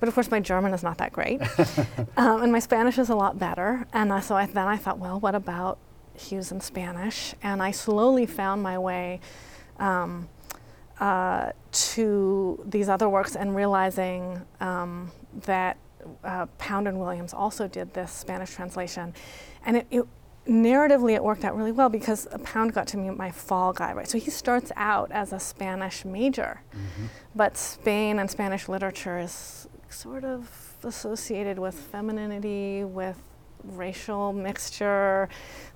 but 0.00 0.08
of 0.08 0.14
course 0.14 0.30
my 0.30 0.40
German 0.40 0.74
is 0.74 0.82
not 0.82 0.98
that 0.98 1.12
great 1.12 1.40
um, 2.16 2.42
and 2.42 2.50
my 2.52 2.58
Spanish 2.58 2.98
is 2.98 3.08
a 3.10 3.14
lot 3.16 3.38
better 3.38 3.86
and 3.92 4.10
uh, 4.10 4.20
so 4.20 4.36
I, 4.36 4.46
then 4.46 4.66
I 4.66 4.76
thought 4.76 4.98
well 4.98 5.20
what 5.20 5.34
about 5.36 5.78
Hughes 6.20 6.52
in 6.52 6.60
Spanish, 6.60 7.34
and 7.42 7.62
I 7.62 7.70
slowly 7.70 8.26
found 8.26 8.62
my 8.62 8.78
way 8.78 9.20
um, 9.78 10.28
uh, 11.00 11.52
to 11.72 12.62
these 12.66 12.88
other 12.88 13.08
works 13.08 13.36
and 13.36 13.54
realizing 13.54 14.40
um, 14.60 15.10
that 15.44 15.76
uh, 16.24 16.46
Pound 16.58 16.88
and 16.88 16.98
Williams 17.00 17.34
also 17.34 17.68
did 17.68 17.92
this 17.94 18.10
Spanish 18.12 18.54
translation, 18.54 19.12
and 19.64 19.76
it, 19.78 19.86
it 19.90 20.04
narratively 20.48 21.14
it 21.14 21.22
worked 21.24 21.44
out 21.44 21.56
really 21.56 21.72
well 21.72 21.88
because 21.88 22.28
Pound 22.44 22.72
got 22.72 22.86
to 22.88 22.96
meet 22.96 23.16
my 23.16 23.30
fall 23.30 23.72
guy, 23.72 23.92
right? 23.92 24.08
So 24.08 24.16
he 24.18 24.30
starts 24.30 24.70
out 24.76 25.10
as 25.10 25.32
a 25.32 25.40
Spanish 25.40 26.04
major, 26.04 26.60
Mhm. 26.72 27.08
but 27.34 27.56
Spain 27.56 28.18
and 28.20 28.30
Spanish 28.30 28.68
literature 28.68 29.18
is 29.18 29.66
sort 29.88 30.24
of 30.24 30.74
associated 30.84 31.58
with 31.58 31.74
femininity, 31.74 32.84
with 32.84 33.18
racial 33.72 34.32
mixture, 34.32 35.28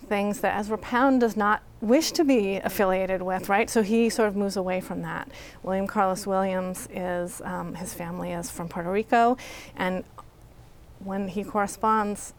things 0.07 0.41
that 0.41 0.59
Ezra 0.59 0.79
Pound 0.79 1.21
does 1.21 1.37
not 1.37 1.63
wish 1.81 2.13
to 2.13 2.25
be 2.25 2.57
affiliated 2.57 3.23
with, 3.23 3.49
right? 3.49 3.69
So 3.71 3.83
he 3.83 4.09
sort 4.11 4.29
of 4.29 4.37
moves 4.37 4.57
away 4.57 4.81
from 4.81 5.03
that. 5.03 5.29
William 5.63 5.87
Carlos 5.87 6.27
Williams 6.27 6.89
is, 6.93 7.41
um, 7.45 7.75
his 7.75 7.95
family 7.95 8.33
is 8.33 8.51
from 8.51 8.69
Puerto 8.69 8.91
Rico, 8.91 9.37
and 9.77 10.05
when 11.03 11.29
he 11.29 11.43
corresponds, 11.45 12.35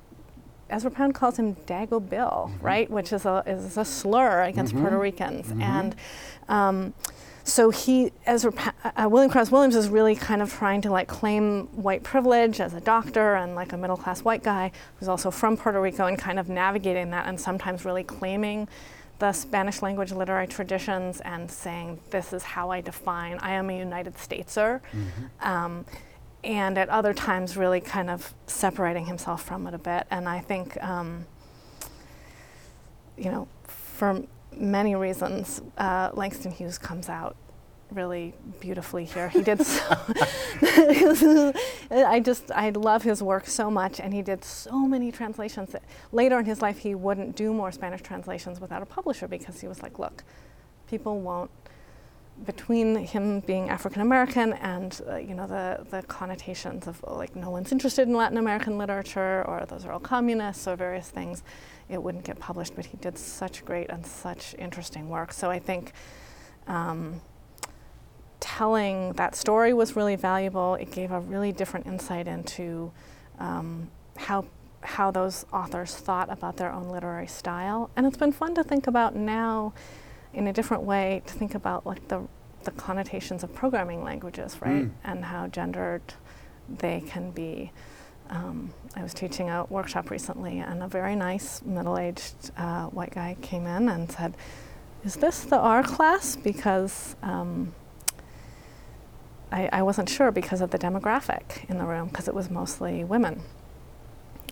Ezra 0.70 0.92
Pound 0.92 1.16
calls 1.16 1.38
him 1.38 1.56
Dago 1.66 2.00
Bill, 2.08 2.50
Mhm. 2.54 2.64
right? 2.64 2.90
Which 2.90 3.12
is 3.12 3.26
a, 3.26 3.44
is 3.46 3.78
a 3.78 3.84
slur 3.84 4.44
against 4.44 4.74
Mhm. 4.74 4.82
Puerto 4.82 4.98
Ricans. 4.98 5.48
Mhm. 5.48 5.62
And 5.62 5.96
um, 6.48 6.94
so 7.44 7.70
he, 7.70 8.12
Ezra, 8.26 8.54
uh, 8.84 9.08
William 9.10 9.32
Carlos 9.32 9.52
Williams 9.52 9.76
is 9.76 9.90
really 9.90 10.16
kind 10.16 10.42
of 10.42 10.52
trying 10.52 10.82
to 10.82 10.92
like 10.92 11.08
claim 11.08 11.68
white 11.68 12.04
privilege 12.04 12.60
as 12.60 12.74
a 12.74 12.82
doctor 12.82 13.36
and 13.36 13.56
like 13.56 13.74
a 13.74 13.78
middle 13.78 13.98
class 13.98 14.24
white 14.24 14.44
guy 14.44 14.72
who's 14.98 15.08
also 15.08 15.32
from 15.32 15.58
Puerto 15.58 15.82
Rico 15.82 16.06
and 16.06 16.18
kind 16.18 16.40
of 16.40 16.50
navigating 16.50 17.10
that 17.12 17.28
and 17.28 17.40
sometimes 17.40 17.86
really 17.86 18.04
claiming 18.04 18.68
the 19.20 19.32
Spanish 19.32 19.82
language 19.82 20.12
literary 20.12 20.48
traditions 20.48 21.22
and 21.22 21.50
saying, 21.50 22.00
this 22.10 22.34
is 22.34 22.42
how 22.42 22.72
I 22.72 22.82
define, 22.82 23.38
I 23.40 23.52
am 23.52 23.70
a 23.70 23.78
United 23.78 24.16
Stateser. 24.16 24.82
Mm-hmm. 24.82 25.48
Um, 25.48 25.86
and 26.44 26.78
at 26.78 26.90
other 26.90 27.14
times, 27.14 27.56
really 27.56 27.82
kind 27.82 28.10
of 28.10 28.34
separating 28.48 29.06
himself 29.06 29.44
from 29.44 29.68
it 29.68 29.76
a 29.76 29.78
bit. 29.78 30.08
And 30.10 30.28
I 30.28 30.40
think, 30.40 30.82
um, 30.84 31.28
you 33.16 33.30
know, 33.30 33.48
for 33.64 34.24
many 34.56 34.96
reasons, 34.96 35.62
uh, 35.78 36.12
Langston 36.14 36.52
Hughes 36.52 36.78
comes 36.78 37.10
out 37.10 37.36
really 37.92 38.34
beautifully 38.60 39.06
here. 39.06 39.30
He 39.30 39.42
did 39.42 39.62
so. 39.66 39.84
I 41.92 42.22
just 42.24 42.52
I 42.52 42.70
love 42.70 43.04
his 43.04 43.22
work 43.22 43.48
so 43.48 43.70
much, 43.70 44.00
and 44.00 44.14
he 44.14 44.22
did 44.22 44.44
so 44.44 44.88
many 44.88 45.12
translations. 45.12 45.72
That 45.72 45.84
later 46.12 46.40
in 46.40 46.46
his 46.46 46.62
life, 46.62 46.80
he 46.80 46.96
wouldn't 46.96 47.36
do 47.36 47.54
more 47.54 47.72
Spanish 47.72 48.02
translations 48.02 48.60
without 48.60 48.82
a 48.82 48.86
publisher 48.86 49.28
because 49.28 49.60
he 49.60 49.68
was 49.68 49.84
like, 49.84 50.00
look, 50.00 50.24
people 50.88 51.20
won't. 51.20 51.52
Between 52.46 52.96
him 52.96 53.42
being 53.42 53.70
African 53.70 54.02
American 54.02 54.54
and 54.54 55.00
uh, 55.08 55.18
you 55.18 55.36
know 55.36 55.46
the 55.46 55.86
the 55.90 56.02
connotations 56.04 56.88
of 56.88 57.04
like 57.08 57.36
no 57.36 57.50
one's 57.52 57.72
interested 57.72 58.08
in 58.08 58.16
Latin 58.16 58.38
American 58.38 58.78
literature 58.78 59.44
or 59.48 59.66
those 59.68 59.86
are 59.86 59.92
all 59.92 60.00
communists 60.00 60.68
or 60.68 60.76
various 60.76 61.10
things, 61.10 61.44
it 61.90 62.02
wouldn't 62.02 62.24
get 62.24 62.40
published. 62.40 62.76
But 62.76 62.86
he 62.88 62.98
did 62.98 63.18
such 63.18 63.64
great 63.64 63.90
and 63.90 64.06
such 64.06 64.56
interesting 64.58 65.10
work. 65.10 65.34
So 65.34 65.50
I 65.50 65.60
think. 65.60 65.94
Um, 66.68 67.22
telling 68.42 69.14
that 69.14 69.36
story 69.36 69.72
was 69.72 69.96
really 69.96 70.18
valuable. 70.18 70.76
It 70.76 70.92
gave 70.92 71.12
a 71.12 71.20
really 71.20 71.54
different 71.54 71.86
insight 71.86 72.28
into 72.28 72.92
um, 73.40 73.90
how 74.18 74.46
how 74.84 75.12
those 75.12 75.46
authors 75.54 75.96
thought 75.96 76.32
about 76.32 76.58
their 76.58 76.72
own 76.72 76.90
literary 76.90 77.28
style, 77.28 77.90
and 77.96 78.06
it's 78.06 78.18
been 78.18 78.32
fun 78.32 78.56
to 78.56 78.64
think 78.64 78.88
about 78.88 79.16
now 79.16 79.74
in 80.34 80.48
a 80.48 80.54
different 80.54 80.84
way 80.84 81.22
to 81.26 81.34
think 81.34 81.56
about 81.56 81.86
like 81.86 82.08
the 82.08 82.28
the 82.64 82.72
connotations 82.72 83.44
of 83.44 83.54
programming 83.56 84.04
languages, 84.04 84.58
right, 84.62 84.84
mm. 84.84 84.92
and 85.04 85.26
how 85.26 85.48
gendered 85.48 86.02
they 86.70 87.02
can 87.02 87.32
be. 87.32 87.72
Um, 88.30 88.74
I 88.96 89.02
was 89.02 89.14
teaching 89.14 89.50
a 89.50 89.66
workshop 89.66 90.12
recently, 90.12 90.60
and 90.60 90.84
a 90.84 90.88
very 90.88 91.16
nice 91.16 91.62
middle-aged 91.64 92.52
uh, 92.56 92.86
white 92.86 93.12
guy 93.12 93.36
came 93.42 93.66
in 93.66 93.90
and 93.90 94.12
said, 94.12 94.36
"Is 95.04 95.16
this 95.16 95.44
the 95.44 95.58
R 95.58 95.84
class?" 95.84 96.36
Because 96.36 97.16
um, 97.24 97.74
I, 99.52 99.70
I 99.74 99.82
wasn't 99.82 100.10
sure 100.10 100.32
because 100.32 100.62
of 100.62 100.72
the 100.72 100.80
demographic 100.80 101.70
in 101.70 101.78
the 101.78 101.86
room, 101.86 102.08
because 102.08 102.28
it 102.28 102.34
was 102.34 102.50
mostly 102.50 103.04
women. 103.04 103.42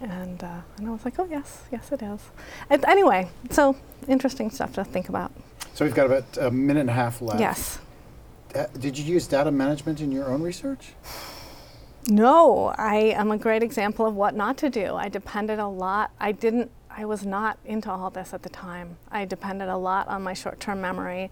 And, 0.02 0.44
uh, 0.44 0.62
and 0.78 0.88
I 0.88 0.92
was 0.92 1.04
like, 1.04 1.20
oh, 1.20 1.28
yes, 1.30 1.64
yes, 1.72 1.92
it 1.92 2.02
is. 2.02 2.22
And 2.70 2.84
anyway, 2.86 3.30
so 3.50 3.76
interesting 4.08 4.50
stuff 4.50 4.74
to 4.74 4.84
think 4.84 5.10
about. 5.10 5.32
So 5.80 5.86
we've 5.86 5.96
got 5.96 6.08
about 6.08 6.38
a 6.42 6.52
minute 6.52 6.82
and 6.82 6.90
a 6.90 6.94
half 6.94 7.22
left. 7.22 7.40
Yes. 7.40 7.80
Uh, 8.54 8.66
did 8.82 8.98
you 8.98 9.06
use 9.06 9.28
data 9.28 9.50
management 9.50 10.02
in 10.02 10.12
your 10.12 10.26
own 10.26 10.42
research? 10.42 10.92
No, 12.06 12.74
I 12.78 13.14
am 13.16 13.32
a 13.32 13.38
great 13.38 13.64
example 13.64 14.06
of 14.06 14.14
what 14.14 14.36
not 14.36 14.58
to 14.58 14.70
do. 14.70 14.96
I 14.96 15.08
depended 15.08 15.58
a 15.58 15.70
lot. 15.70 16.12
I 16.20 16.34
didn't. 16.34 16.70
I 16.90 17.06
was 17.06 17.26
not 17.26 17.60
into 17.64 17.90
all 17.90 18.10
this 18.10 18.34
at 18.34 18.44
the 18.44 18.50
time. 18.50 18.98
I 19.10 19.24
depended 19.24 19.70
a 19.70 19.78
lot 19.78 20.10
on 20.10 20.22
my 20.22 20.34
short-term 20.34 20.82
memory. 20.82 21.32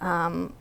Um, 0.00 0.54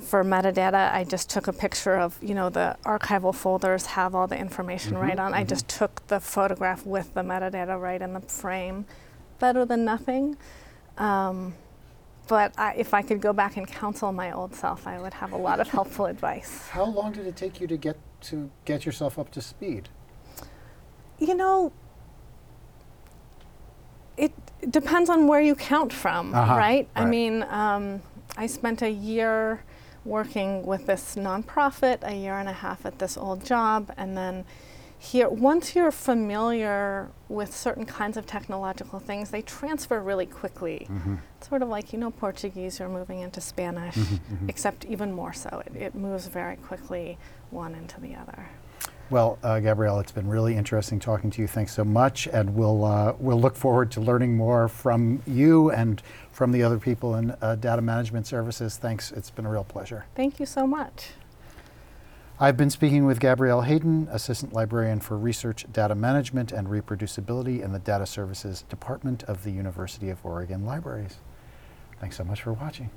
for 0.00 0.24
metadata, 0.24 0.92
I 0.92 1.04
just 1.04 1.30
took 1.30 1.46
a 1.46 1.52
picture 1.52 1.94
of, 1.94 2.18
you 2.20 2.34
know, 2.34 2.48
the 2.48 2.76
archival 2.84 3.32
folders 3.32 3.86
have 3.86 4.16
all 4.16 4.26
the 4.26 4.36
information 4.36 4.94
mm-hmm, 4.94 5.02
right 5.02 5.18
on. 5.20 5.30
Mm-hmm. 5.30 5.42
I 5.42 5.44
just 5.44 5.68
took 5.68 6.04
the 6.08 6.18
photograph 6.18 6.84
with 6.84 7.14
the 7.14 7.22
metadata 7.22 7.80
right 7.80 8.02
in 8.02 8.14
the 8.14 8.20
frame. 8.20 8.84
Better 9.38 9.64
than 9.64 9.84
nothing. 9.84 10.36
Um, 10.96 11.54
but 12.28 12.52
I, 12.58 12.74
if 12.74 12.94
I 12.94 13.02
could 13.02 13.20
go 13.20 13.32
back 13.32 13.56
and 13.56 13.66
counsel 13.66 14.12
my 14.12 14.30
old 14.32 14.54
self, 14.54 14.86
I 14.86 15.00
would 15.00 15.14
have 15.14 15.32
a 15.32 15.36
lot 15.36 15.60
of 15.60 15.68
helpful 15.68 16.06
advice. 16.14 16.68
How 16.68 16.84
long 16.84 17.12
did 17.12 17.26
it 17.26 17.36
take 17.36 17.60
you 17.60 17.66
to 17.66 17.76
get 17.76 17.96
to 18.20 18.50
get 18.64 18.84
yourself 18.84 19.18
up 19.18 19.30
to 19.32 19.40
speed? 19.40 19.88
You 21.18 21.34
know, 21.34 21.72
it 24.16 24.32
depends 24.70 25.08
on 25.10 25.26
where 25.26 25.40
you 25.40 25.54
count 25.54 25.92
from, 25.92 26.34
uh-huh, 26.34 26.54
right? 26.54 26.58
right? 26.58 26.88
I 26.94 27.04
mean, 27.06 27.44
um, 27.44 28.02
I 28.36 28.46
spent 28.46 28.82
a 28.82 28.90
year 28.90 29.64
working 30.04 30.64
with 30.64 30.86
this 30.86 31.16
nonprofit, 31.16 31.98
a 32.02 32.14
year 32.14 32.34
and 32.34 32.48
a 32.48 32.52
half 32.52 32.86
at 32.86 32.98
this 32.98 33.16
old 33.16 33.44
job, 33.44 33.92
and 33.96 34.16
then 34.16 34.44
here, 34.98 35.28
once 35.28 35.76
you're 35.76 35.92
familiar 35.92 37.08
with 37.28 37.54
certain 37.54 37.86
kinds 37.86 38.16
of 38.16 38.26
technological 38.26 38.98
things, 38.98 39.30
they 39.30 39.42
transfer 39.42 40.00
really 40.00 40.26
quickly. 40.26 40.86
Mm-hmm. 40.90 41.16
Sort 41.40 41.62
of 41.62 41.68
like, 41.68 41.92
you 41.92 41.98
know, 41.98 42.10
Portuguese, 42.10 42.80
you're 42.80 42.88
moving 42.88 43.20
into 43.20 43.40
Spanish, 43.40 43.94
mm-hmm, 43.94 44.34
mm-hmm. 44.34 44.48
except 44.48 44.84
even 44.86 45.12
more 45.12 45.32
so. 45.32 45.62
It, 45.66 45.76
it 45.76 45.94
moves 45.94 46.26
very 46.26 46.56
quickly 46.56 47.16
one 47.50 47.74
into 47.74 48.00
the 48.00 48.16
other. 48.16 48.48
Well, 49.10 49.38
uh, 49.42 49.60
Gabrielle, 49.60 50.00
it's 50.00 50.12
been 50.12 50.28
really 50.28 50.54
interesting 50.54 51.00
talking 51.00 51.30
to 51.30 51.40
you. 51.40 51.48
Thanks 51.48 51.72
so 51.72 51.82
much, 51.84 52.26
and 52.26 52.54
we'll 52.54 52.84
uh, 52.84 53.14
we'll 53.18 53.40
look 53.40 53.56
forward 53.56 53.90
to 53.92 54.02
learning 54.02 54.36
more 54.36 54.68
from 54.68 55.22
you 55.26 55.70
and 55.70 56.02
from 56.30 56.52
the 56.52 56.62
other 56.62 56.78
people 56.78 57.14
in 57.14 57.34
uh, 57.40 57.54
data 57.54 57.80
management 57.80 58.26
services. 58.26 58.76
Thanks. 58.76 59.10
It's 59.12 59.30
been 59.30 59.46
a 59.46 59.50
real 59.50 59.64
pleasure. 59.64 60.04
Thank 60.14 60.38
you 60.38 60.44
so 60.44 60.66
much. 60.66 61.12
I've 62.40 62.56
been 62.56 62.70
speaking 62.70 63.04
with 63.04 63.18
Gabrielle 63.18 63.62
Hayden, 63.62 64.06
Assistant 64.12 64.52
Librarian 64.52 65.00
for 65.00 65.18
Research, 65.18 65.66
Data 65.72 65.96
Management, 65.96 66.52
and 66.52 66.68
Reproducibility 66.68 67.60
in 67.60 67.72
the 67.72 67.80
Data 67.80 68.06
Services 68.06 68.62
Department 68.68 69.24
of 69.24 69.42
the 69.42 69.50
University 69.50 70.08
of 70.08 70.24
Oregon 70.24 70.64
Libraries. 70.64 71.16
Thanks 71.98 72.16
so 72.16 72.22
much 72.22 72.42
for 72.42 72.52
watching. 72.52 72.90